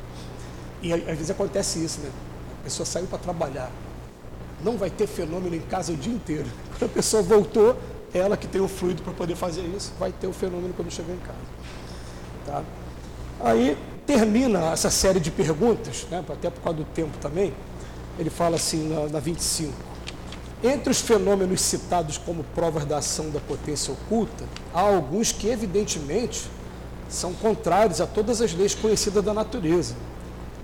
[0.81, 2.11] E às vezes acontece isso, né?
[2.61, 3.71] A pessoa saiu para trabalhar,
[4.65, 6.47] não vai ter fenômeno em casa o dia inteiro.
[6.71, 7.77] Quando a pessoa voltou,
[8.13, 11.13] ela que tem o fluido para poder fazer isso, vai ter o fenômeno quando chegar
[11.13, 11.39] em casa.
[12.47, 12.63] Tá?
[13.41, 17.53] Aí termina essa série de perguntas, né, até por causa do tempo também,
[18.19, 19.73] ele fala assim na, na 25.
[20.63, 24.45] Entre os fenômenos citados como provas da ação da potência oculta,
[24.75, 26.51] há alguns que evidentemente
[27.09, 29.95] são contrários a todas as leis conhecidas da natureza.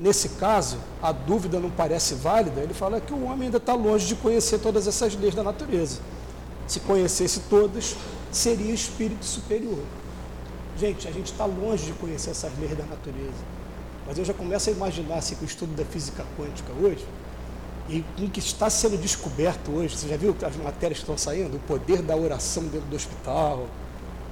[0.01, 4.07] Nesse caso, a dúvida não parece válida, ele fala que o homem ainda está longe
[4.07, 6.01] de conhecer todas essas leis da natureza.
[6.67, 7.97] Se conhecesse todas,
[8.33, 9.83] seria espírito superior.
[10.79, 13.55] Gente, a gente está longe de conhecer essas leis da natureza.
[14.07, 17.07] Mas eu já começo a imaginar assim, com o estudo da física quântica hoje,
[17.89, 21.19] e com o que está sendo descoberto hoje, você já viu as matérias que estão
[21.19, 21.57] saindo?
[21.57, 23.67] O poder da oração dentro do hospital.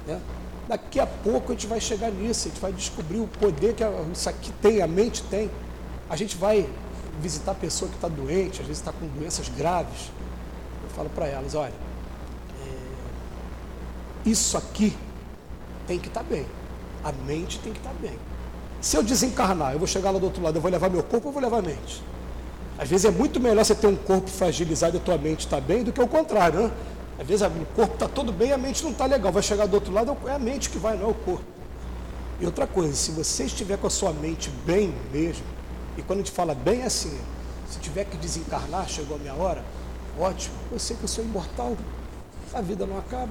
[0.07, 0.21] Né?
[0.67, 3.85] Daqui a pouco a gente vai chegar nisso, a gente vai descobrir o poder que
[4.13, 5.51] isso aqui tem, a mente tem.
[6.09, 6.69] A gente vai
[7.21, 10.11] visitar a pessoa que está doente, às vezes está com doenças graves.
[10.83, 11.75] Eu falo para elas, olha,
[14.25, 14.97] isso aqui
[15.87, 16.47] tem que estar tá bem.
[17.05, 18.19] A mente tem que estar tá bem.
[18.81, 21.29] Se eu desencarnar, eu vou chegar lá do outro lado, eu vou levar meu corpo
[21.29, 22.03] ou vou levar a mente?
[22.79, 25.61] Às vezes é muito melhor você ter um corpo fragilizado e a tua mente está
[25.61, 26.73] bem do que o contrário, né?
[27.19, 29.31] Às vezes o corpo está todo bem e a mente não está legal.
[29.31, 31.45] Vai chegar do outro lado, é a mente que vai, não é o corpo.
[32.41, 35.45] E outra coisa, se você estiver com a sua mente bem mesmo,
[35.97, 37.17] e quando a gente fala bem é assim,
[37.71, 39.63] se tiver que desencarnar, chegou a minha hora,
[40.19, 41.77] ótimo, eu sei que eu sou imortal,
[42.53, 43.31] a vida não acaba.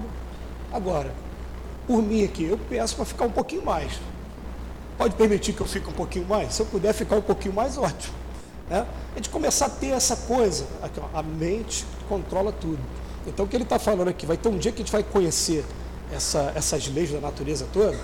[0.72, 1.14] Agora,
[1.86, 4.00] por mim aqui, eu peço para ficar um pouquinho mais.
[4.98, 6.54] Pode permitir que eu fique um pouquinho mais?
[6.54, 8.14] Se eu puder ficar um pouquinho mais, ótimo.
[8.70, 8.86] Né?
[9.14, 12.80] A gente começar a ter essa coisa, aqui, ó, a mente controla tudo.
[13.28, 15.04] Então o que ele está falando aqui, vai ter um dia que a gente vai
[15.04, 15.66] conhecer
[16.12, 17.98] essa, essas leis da natureza toda,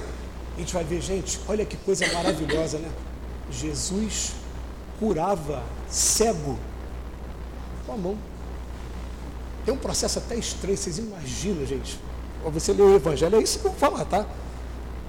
[0.55, 2.89] a gente vai ver, gente, olha que coisa maravilhosa, né?
[3.51, 4.34] Jesus
[4.99, 6.57] curava cego
[7.86, 8.18] com a mão.
[9.63, 11.99] Tem um processo até estranho, vocês imaginam, gente.
[12.45, 14.25] Você lê o Evangelho, é isso que eu vou falar, tá?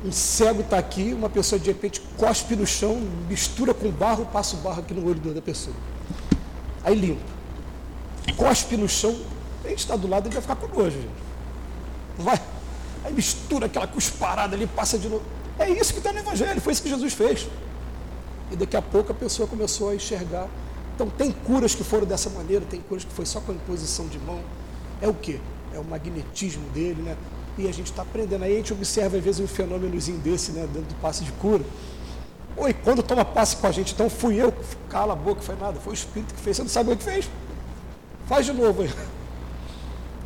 [0.04, 4.56] Um cego está aqui, uma pessoa de repente cospe no chão, mistura com barro, passa
[4.56, 5.74] o barro aqui no olho da pessoa.
[6.84, 7.20] Aí limpa.
[8.36, 9.16] Cospe no chão,
[9.64, 11.08] a gente está do lado, ele vai ficar com nojo, gente.
[12.18, 12.40] Vai.
[13.04, 15.22] Aí mistura aquela cusparada ali, passa de novo.
[15.58, 17.48] É isso que está no Evangelho, foi isso que Jesus fez.
[18.50, 20.48] E daqui a pouco a pessoa começou a enxergar.
[20.94, 24.06] Então tem curas que foram dessa maneira, tem curas que foi só com a imposição
[24.06, 24.40] de mão.
[25.00, 25.40] É o quê?
[25.74, 27.16] É o magnetismo dele, né?
[27.56, 28.44] E a gente está aprendendo.
[28.44, 31.64] Aí a gente observa às vezes um fenômenozinho desse, né, dentro do passe de cura.
[32.56, 34.52] Oi, quando toma passe com a gente, então fui eu,
[34.88, 36.56] cala a boca, foi nada, foi o Espírito que fez.
[36.56, 37.30] Você não sabe o que fez?
[38.26, 38.90] Faz de novo aí.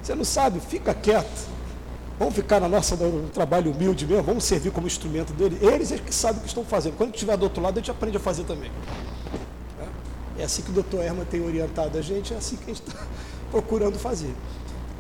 [0.03, 1.53] Você não sabe, fica quieto.
[2.19, 5.59] Vamos ficar na nossa, no trabalho humilde mesmo, vamos servir como instrumento dele.
[5.61, 6.97] Eles é que sabem o que estão fazendo.
[6.97, 8.71] Quando estiver do outro lado, a gente aprende a fazer também.
[10.39, 12.83] É assim que o doutor Erma tem orientado a gente, é assim que a gente
[12.83, 13.07] está
[13.51, 14.35] procurando fazer.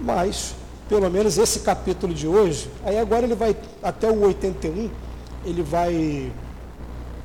[0.02, 0.54] Mas,
[0.88, 4.90] pelo menos esse capítulo de hoje, aí agora ele vai, até o 81,
[5.44, 6.32] ele vai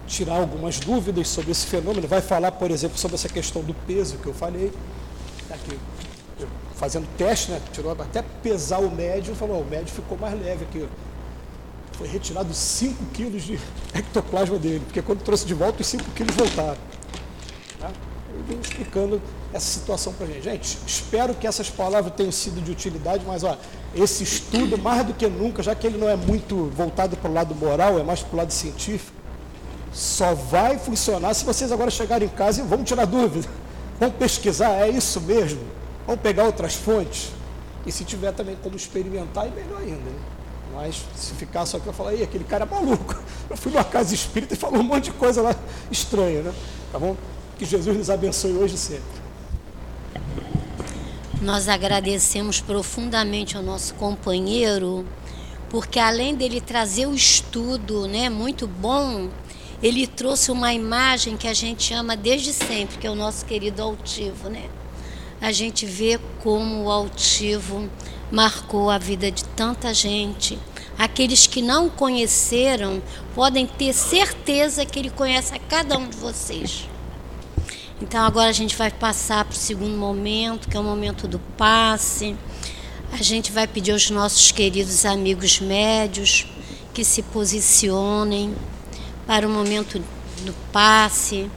[0.06, 4.18] tirar algumas dúvidas sobre esse fenômeno, vai falar, por exemplo, sobre essa questão do peso
[4.18, 4.72] que eu falei.
[5.50, 5.78] Aqui,
[6.76, 7.60] fazendo teste, né?
[7.74, 10.88] Tirou até pesar o médio, falou, o médio ficou mais leve aqui.
[11.94, 13.60] Foi retirado 5 quilos de
[13.94, 16.78] ectoplasma dele, porque quando trouxe de volta, os 5 quilos voltaram.
[18.62, 19.22] Explicando
[19.54, 20.44] essa situação para a gente.
[20.44, 23.58] Gente, espero que essas palavras tenham sido de utilidade, mas ó,
[23.96, 27.34] esse estudo, mais do que nunca, já que ele não é muito voltado para o
[27.34, 29.18] lado moral, é mais para o lado científico,
[29.92, 33.48] só vai funcionar se vocês agora chegarem em casa e vão tirar dúvida.
[34.00, 35.62] Vão pesquisar, é isso mesmo?
[36.06, 37.32] Vamos pegar outras fontes.
[37.86, 39.96] E se tiver também como experimentar, é melhor ainda.
[39.96, 40.20] Né?
[40.76, 43.16] Mas se ficar só que eu falar, aquele cara é maluco.
[43.50, 45.56] Eu fui numa casa espírita e falou um monte de coisa lá
[45.90, 46.54] estranha, né?
[46.92, 47.16] Tá bom?
[47.58, 49.28] Que Jesus nos abençoe hoje e sempre.
[51.42, 55.06] Nós agradecemos profundamente ao nosso companheiro,
[55.70, 59.30] porque além dele trazer o estudo, né, muito bom,
[59.82, 63.82] ele trouxe uma imagem que a gente ama desde sempre, que é o nosso querido
[63.82, 64.68] altivo, né?
[65.40, 67.90] a gente vê como o altivo
[68.32, 70.58] marcou a vida de tanta gente.
[70.98, 73.02] Aqueles que não conheceram
[73.36, 76.90] podem ter certeza que ele conhece a cada um de vocês.
[78.00, 81.40] Então agora a gente vai passar para o segundo momento, que é o momento do
[81.40, 82.36] passe.
[83.12, 86.46] A gente vai pedir aos nossos queridos amigos médios
[86.94, 88.56] que se posicionem
[89.26, 90.00] para o momento
[90.44, 91.50] do passe.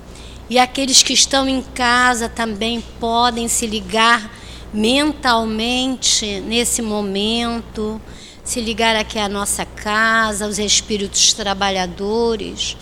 [0.48, 4.34] E aqueles que estão em casa também podem se ligar
[4.72, 8.00] mentalmente nesse momento,
[8.42, 12.78] se ligar aqui à nossa casa, aos espíritos trabalhadores,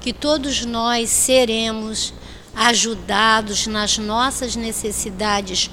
[0.00, 2.12] que todos nós seremos
[2.56, 5.70] ajudados nas nossas necessidades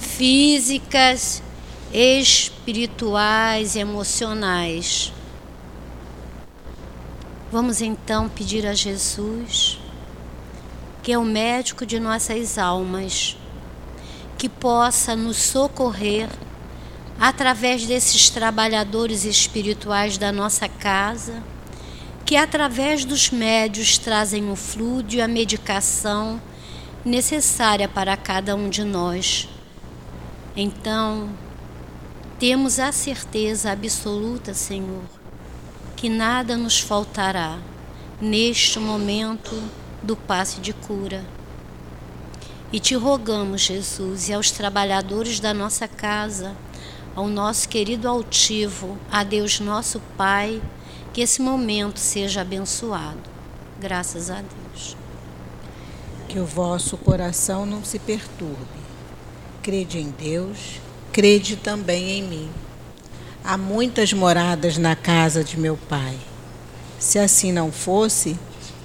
[0.00, 1.42] físicas,
[1.92, 5.12] espirituais e emocionais.
[7.50, 9.78] Vamos então pedir a Jesus
[11.04, 13.36] que é o médico de nossas almas,
[14.38, 16.30] que possa nos socorrer
[17.20, 21.42] através desses trabalhadores espirituais da nossa casa,
[22.24, 26.40] que através dos médios trazem o fluido e a medicação
[27.04, 29.48] necessária para cada um de nós.
[30.56, 31.28] Então,
[32.38, 35.02] temos a certeza absoluta, Senhor,
[35.96, 37.58] que nada nos faltará
[38.20, 39.62] neste momento
[40.02, 41.24] do passe de cura.
[42.72, 46.56] E te rogamos, Jesus, e aos trabalhadores da nossa casa,
[47.14, 50.60] ao nosso querido altivo, a Deus nosso Pai,
[51.14, 53.20] que esse momento seja abençoado.
[53.80, 54.96] Graças a Deus.
[56.28, 58.84] Que o vosso coração não se perturbe.
[59.62, 60.80] Crede em Deus,
[61.12, 62.50] crede também em mim.
[63.44, 66.18] Há muitas moradas na casa de meu Pai.
[66.98, 68.36] Se assim não fosse,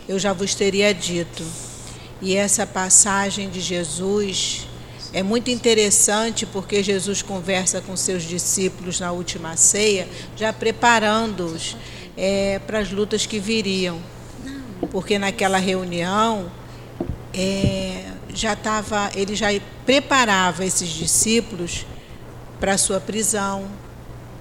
[0.08, 1.44] eu já vos teria dito.
[2.22, 4.68] E essa passagem de Jesus
[5.12, 11.76] é muito interessante porque Jesus conversa com seus discípulos na última ceia, já preparando-os
[12.20, 13.98] é, para as lutas que viriam.
[14.92, 16.52] Porque naquela reunião
[17.34, 19.48] é, já estava, ele já
[19.86, 21.86] preparava esses discípulos
[22.60, 23.66] para a sua prisão,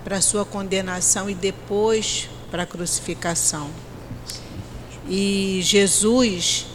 [0.02, 3.70] para a sua condenação e depois para a crucificação.
[5.08, 6.66] E Jesus,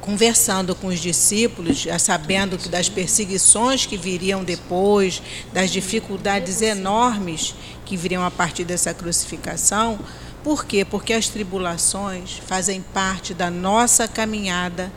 [0.00, 5.22] conversando com os discípulos, sabendo que das perseguições que viriam depois,
[5.52, 9.98] das dificuldades enormes que viriam a partir dessa crucificação,
[10.42, 10.84] por quê?
[10.84, 14.90] Porque as tribulações fazem parte da nossa caminhada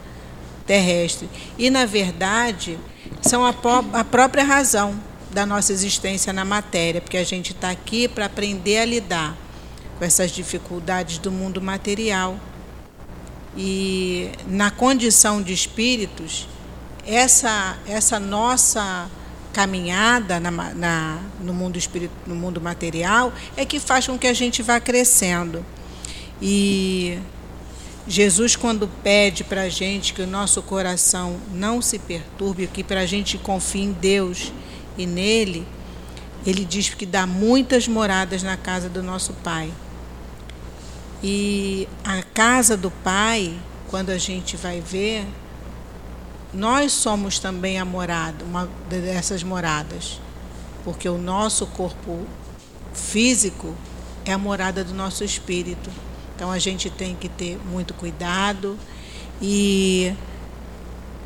[0.65, 1.29] terrestre.
[1.57, 2.79] E, na verdade,
[3.21, 3.53] são a,
[3.93, 4.97] a própria razão
[5.31, 9.35] da nossa existência na matéria, porque a gente está aqui para aprender a lidar
[9.97, 12.39] com essas dificuldades do mundo material.
[13.55, 16.47] E na condição de espíritos,
[17.05, 19.09] essa, essa nossa
[19.51, 24.33] caminhada na, na, no, mundo espírito, no mundo material é que faz com que a
[24.33, 25.63] gente vá crescendo.
[26.41, 27.19] E
[28.07, 33.01] Jesus, quando pede para a gente que o nosso coração não se perturbe, que para
[33.01, 34.51] a gente confie em Deus
[34.97, 35.65] e nele,
[36.45, 39.71] ele diz que dá muitas moradas na casa do nosso Pai.
[41.23, 43.57] E a casa do Pai,
[43.87, 45.25] quando a gente vai ver,
[46.53, 50.19] nós somos também a morada, uma dessas moradas,
[50.83, 52.19] porque o nosso corpo
[52.93, 53.73] físico
[54.25, 55.89] é a morada do nosso espírito.
[56.35, 58.77] Então a gente tem que ter muito cuidado.
[59.41, 60.13] E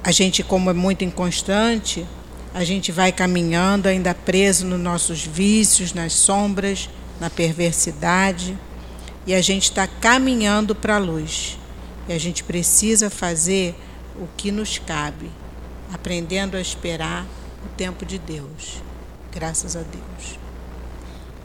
[0.04, 2.06] a gente, como é muito inconstante,
[2.54, 6.90] a gente vai caminhando ainda preso nos nossos vícios, nas sombras,
[7.20, 8.58] na perversidade,
[9.28, 11.60] e a gente está caminhando para a luz.
[12.08, 13.76] E a gente precisa fazer
[14.16, 15.30] o que nos cabe,
[15.94, 17.26] aprendendo a esperar
[17.66, 18.82] o tempo de Deus.
[19.30, 20.40] Graças a Deus.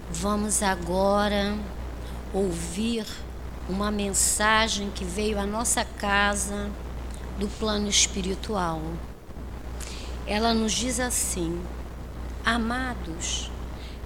[0.09, 1.59] Vamos agora
[2.33, 3.05] ouvir
[3.69, 6.71] uma mensagem que veio à nossa casa
[7.41, 8.81] do plano espiritual.
[10.25, 11.61] Ela nos diz assim:
[12.45, 13.51] Amados,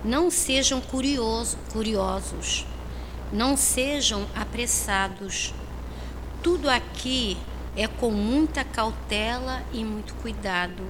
[0.03, 2.65] não sejam curioso, curiosos,
[3.37, 5.55] não sejam apressados.
[6.43, 7.37] Tudo aqui
[7.77, 10.83] é com muita cautela e muito cuidado.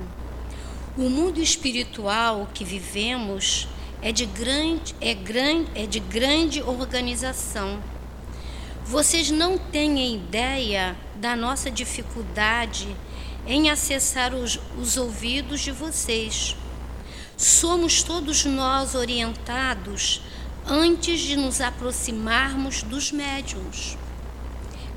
[0.97, 3.69] O mundo espiritual que vivemos
[4.01, 7.83] é de grande, é grande, é de grande organização
[8.89, 12.97] vocês não têm ideia da nossa dificuldade
[13.45, 16.55] em acessar os, os ouvidos de vocês.
[17.37, 20.23] Somos todos nós orientados
[20.69, 23.97] antes de nos aproximarmos dos médiums.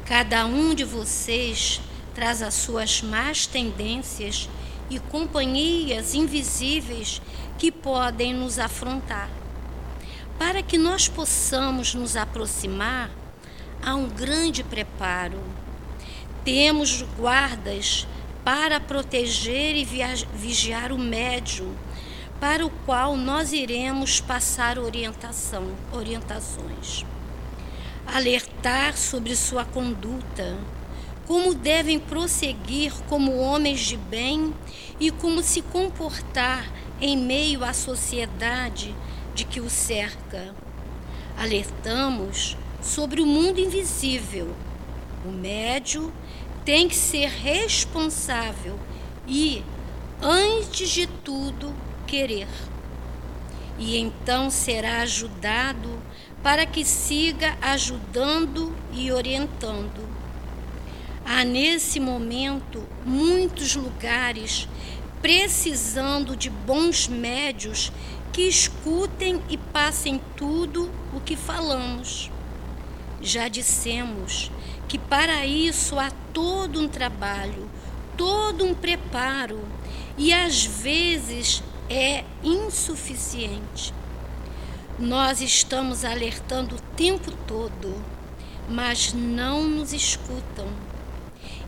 [0.04, 1.80] Cada um de vocês
[2.16, 4.50] traz as suas más tendências
[4.90, 7.22] e companhias invisíveis
[7.60, 9.30] que podem nos afrontar.
[10.40, 13.12] Para que nós possamos nos aproximar,
[13.84, 15.40] há um grande preparo.
[16.44, 18.08] Temos guardas
[18.44, 19.86] para proteger e
[20.34, 21.76] vigiar o médium,
[22.40, 27.06] para o qual nós iremos passar orientação, orientações.
[28.08, 30.58] Alertar sobre sua conduta,
[31.28, 34.54] como devem prosseguir como homens de bem
[35.00, 36.68] e como se comportar
[37.02, 38.96] em meio à sociedade
[39.36, 40.56] de que o cerca.
[41.38, 44.56] Alertamos sobre o mundo invisível.
[45.26, 46.12] O médio
[46.66, 48.80] tem que ser responsável
[49.28, 49.64] e,
[50.22, 51.74] antes de tudo,
[52.10, 52.48] querer.
[53.78, 55.90] E então será ajudado
[56.42, 60.10] para que siga ajudando e orientando.
[61.24, 64.68] Há nesse momento muitos lugares
[65.22, 67.92] precisando de bons médios
[68.34, 72.32] que escutem e passem tudo o que falamos.
[73.22, 74.50] Já dissemos
[74.88, 77.70] que para isso há todo um trabalho,
[78.18, 79.62] todo um preparo
[80.18, 83.94] e às vezes é insuficiente.
[84.98, 87.96] Nós estamos alertando o tempo todo,
[88.70, 90.68] mas não nos escutam.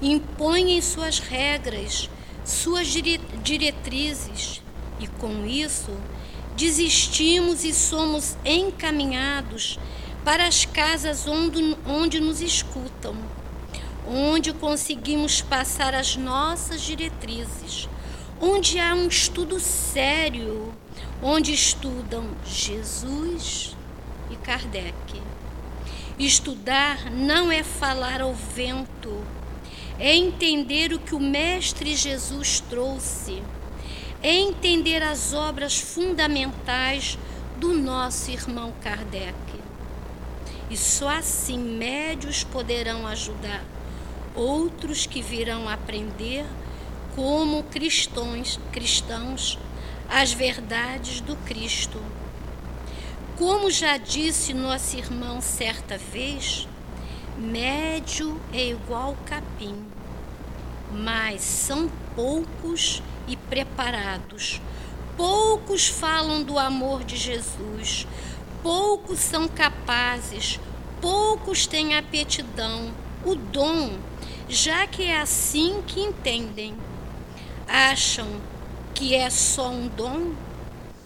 [0.01, 2.09] Impõem suas regras,
[2.43, 4.61] suas diretrizes
[4.99, 5.91] e com isso
[6.55, 9.79] desistimos e somos encaminhados
[10.23, 13.15] para as casas onde, onde nos escutam,
[14.07, 17.89] onde conseguimos passar as nossas diretrizes,
[18.41, 20.73] onde há um estudo sério,
[21.21, 23.77] onde estudam Jesus
[24.31, 25.21] e Kardec.
[26.17, 29.23] Estudar não é falar ao vento,
[29.99, 33.43] é entender o que o Mestre Jesus trouxe,
[34.23, 37.19] é entender as obras fundamentais
[37.59, 39.35] do nosso irmão Kardec.
[40.67, 43.63] E só assim médios poderão ajudar
[44.33, 46.45] outros que virão aprender
[47.15, 49.57] como cristãos, cristãos
[50.09, 52.01] as verdades do Cristo.
[53.37, 56.67] Como já disse nosso irmão certa vez,
[57.37, 59.85] médio é igual capim,
[60.91, 64.61] mas são poucos e preparados.
[65.15, 68.05] Poucos falam do amor de Jesus,
[68.61, 70.59] poucos são capazes,
[70.99, 72.91] poucos têm aptidão,
[73.25, 73.97] o dom,
[74.49, 76.75] já que é assim que entendem.
[77.73, 78.27] Acham
[78.93, 80.33] que é só um dom,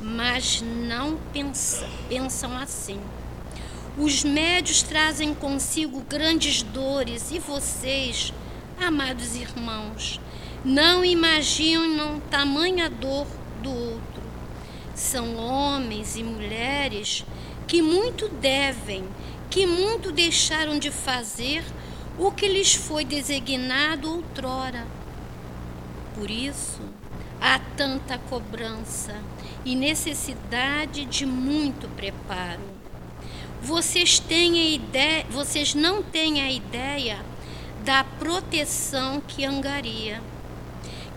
[0.02, 3.00] mas não pensam, pensam assim.
[3.96, 8.34] Os médios trazem consigo grandes dores e vocês,
[8.82, 10.20] amados irmãos,
[10.64, 13.28] não imaginam tamanha dor
[13.62, 14.24] do outro.
[14.96, 17.24] São homens e mulheres
[17.68, 19.04] que muito devem,
[19.52, 21.64] que muito deixaram de fazer
[22.18, 24.95] o que lhes foi designado outrora.
[26.16, 26.80] Por isso,
[27.42, 29.14] há tanta cobrança
[29.66, 32.64] e necessidade de muito preparo.
[33.62, 37.18] Vocês têm ideia, vocês não têm a ideia
[37.84, 40.22] da proteção que angaria,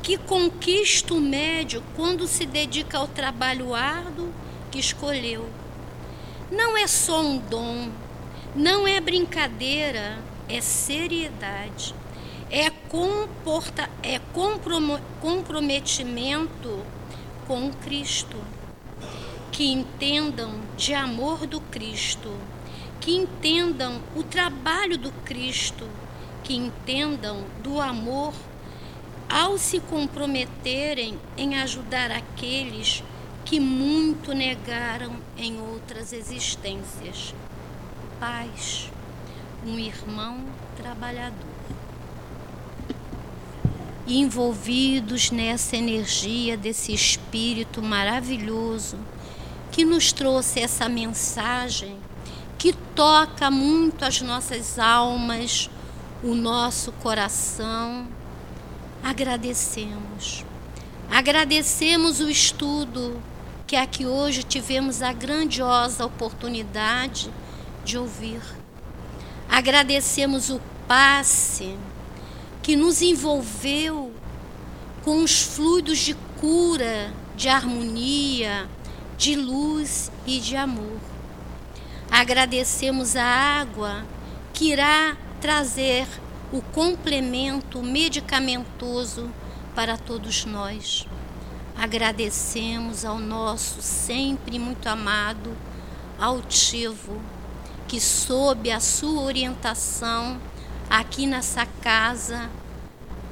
[0.03, 4.33] que conquista o médio quando se dedica ao trabalho árduo
[4.71, 5.49] que escolheu.
[6.51, 7.91] Não é só um dom,
[8.57, 10.19] não é brincadeira,
[10.49, 11.95] é seriedade,
[12.51, 14.21] é, comporta, é
[15.21, 16.85] comprometimento
[17.47, 18.37] com Cristo.
[19.51, 22.33] Que entendam de amor do Cristo,
[23.01, 25.89] que entendam o trabalho do Cristo,
[26.45, 28.33] que entendam do amor
[29.29, 33.03] ao se comprometerem em ajudar aqueles
[33.45, 37.35] que muito negaram em outras existências.
[38.21, 38.91] Paz,
[39.67, 40.45] um irmão
[40.77, 41.58] trabalhador.
[44.11, 48.97] Envolvidos nessa energia desse espírito maravilhoso
[49.71, 51.99] que nos trouxe essa mensagem
[52.57, 55.69] que toca muito as nossas almas,
[56.25, 58.09] o nosso coração,
[59.05, 60.43] agradecemos.
[61.11, 63.21] Agradecemos o estudo
[63.67, 67.31] que aqui hoje tivemos a grandiosa oportunidade
[67.85, 68.41] de ouvir.
[69.51, 71.77] Agradecemos o passe
[72.69, 74.13] que nos envolveu
[75.03, 78.69] com os fluidos de cura, de harmonia,
[79.17, 81.01] de luz e de amor.
[82.11, 84.05] Agradecemos a água
[84.53, 86.07] que irá trazer
[86.53, 89.31] o complemento medicamentoso
[89.75, 91.07] para todos nós.
[91.75, 95.57] Agradecemos ao nosso sempre muito amado
[96.21, 97.19] altivo,
[97.87, 100.39] que sob a sua orientação
[100.89, 102.51] aqui nessa casa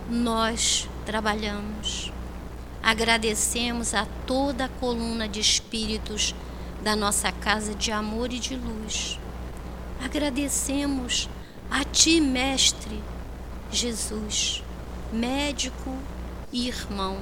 [0.09, 2.13] nós trabalhamos.
[2.83, 6.35] Agradecemos a toda a coluna de espíritos
[6.83, 9.19] da nossa casa de amor e de luz.
[10.05, 11.29] Agradecemos
[11.71, 13.03] a Ti, Mestre
[13.71, 14.63] Jesus,
[15.13, 15.97] médico
[16.53, 17.19] e irmão.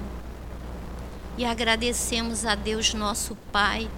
[1.37, 3.91] E agradecemos a Deus, nosso Pai,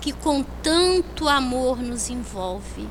[0.00, 2.88] que com tanto amor nos envolve.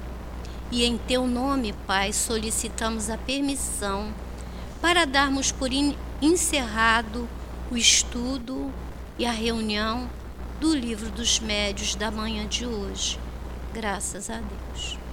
[0.72, 4.14] E em Teu nome, Pai, solicitamos a permissão
[4.82, 5.70] para darmos por
[6.22, 7.28] encerrado
[7.72, 8.72] o estudo
[9.18, 10.10] e a reunião
[10.60, 13.18] do Livro dos Médios da manhã de hoje.
[13.74, 15.07] Graças a Deus.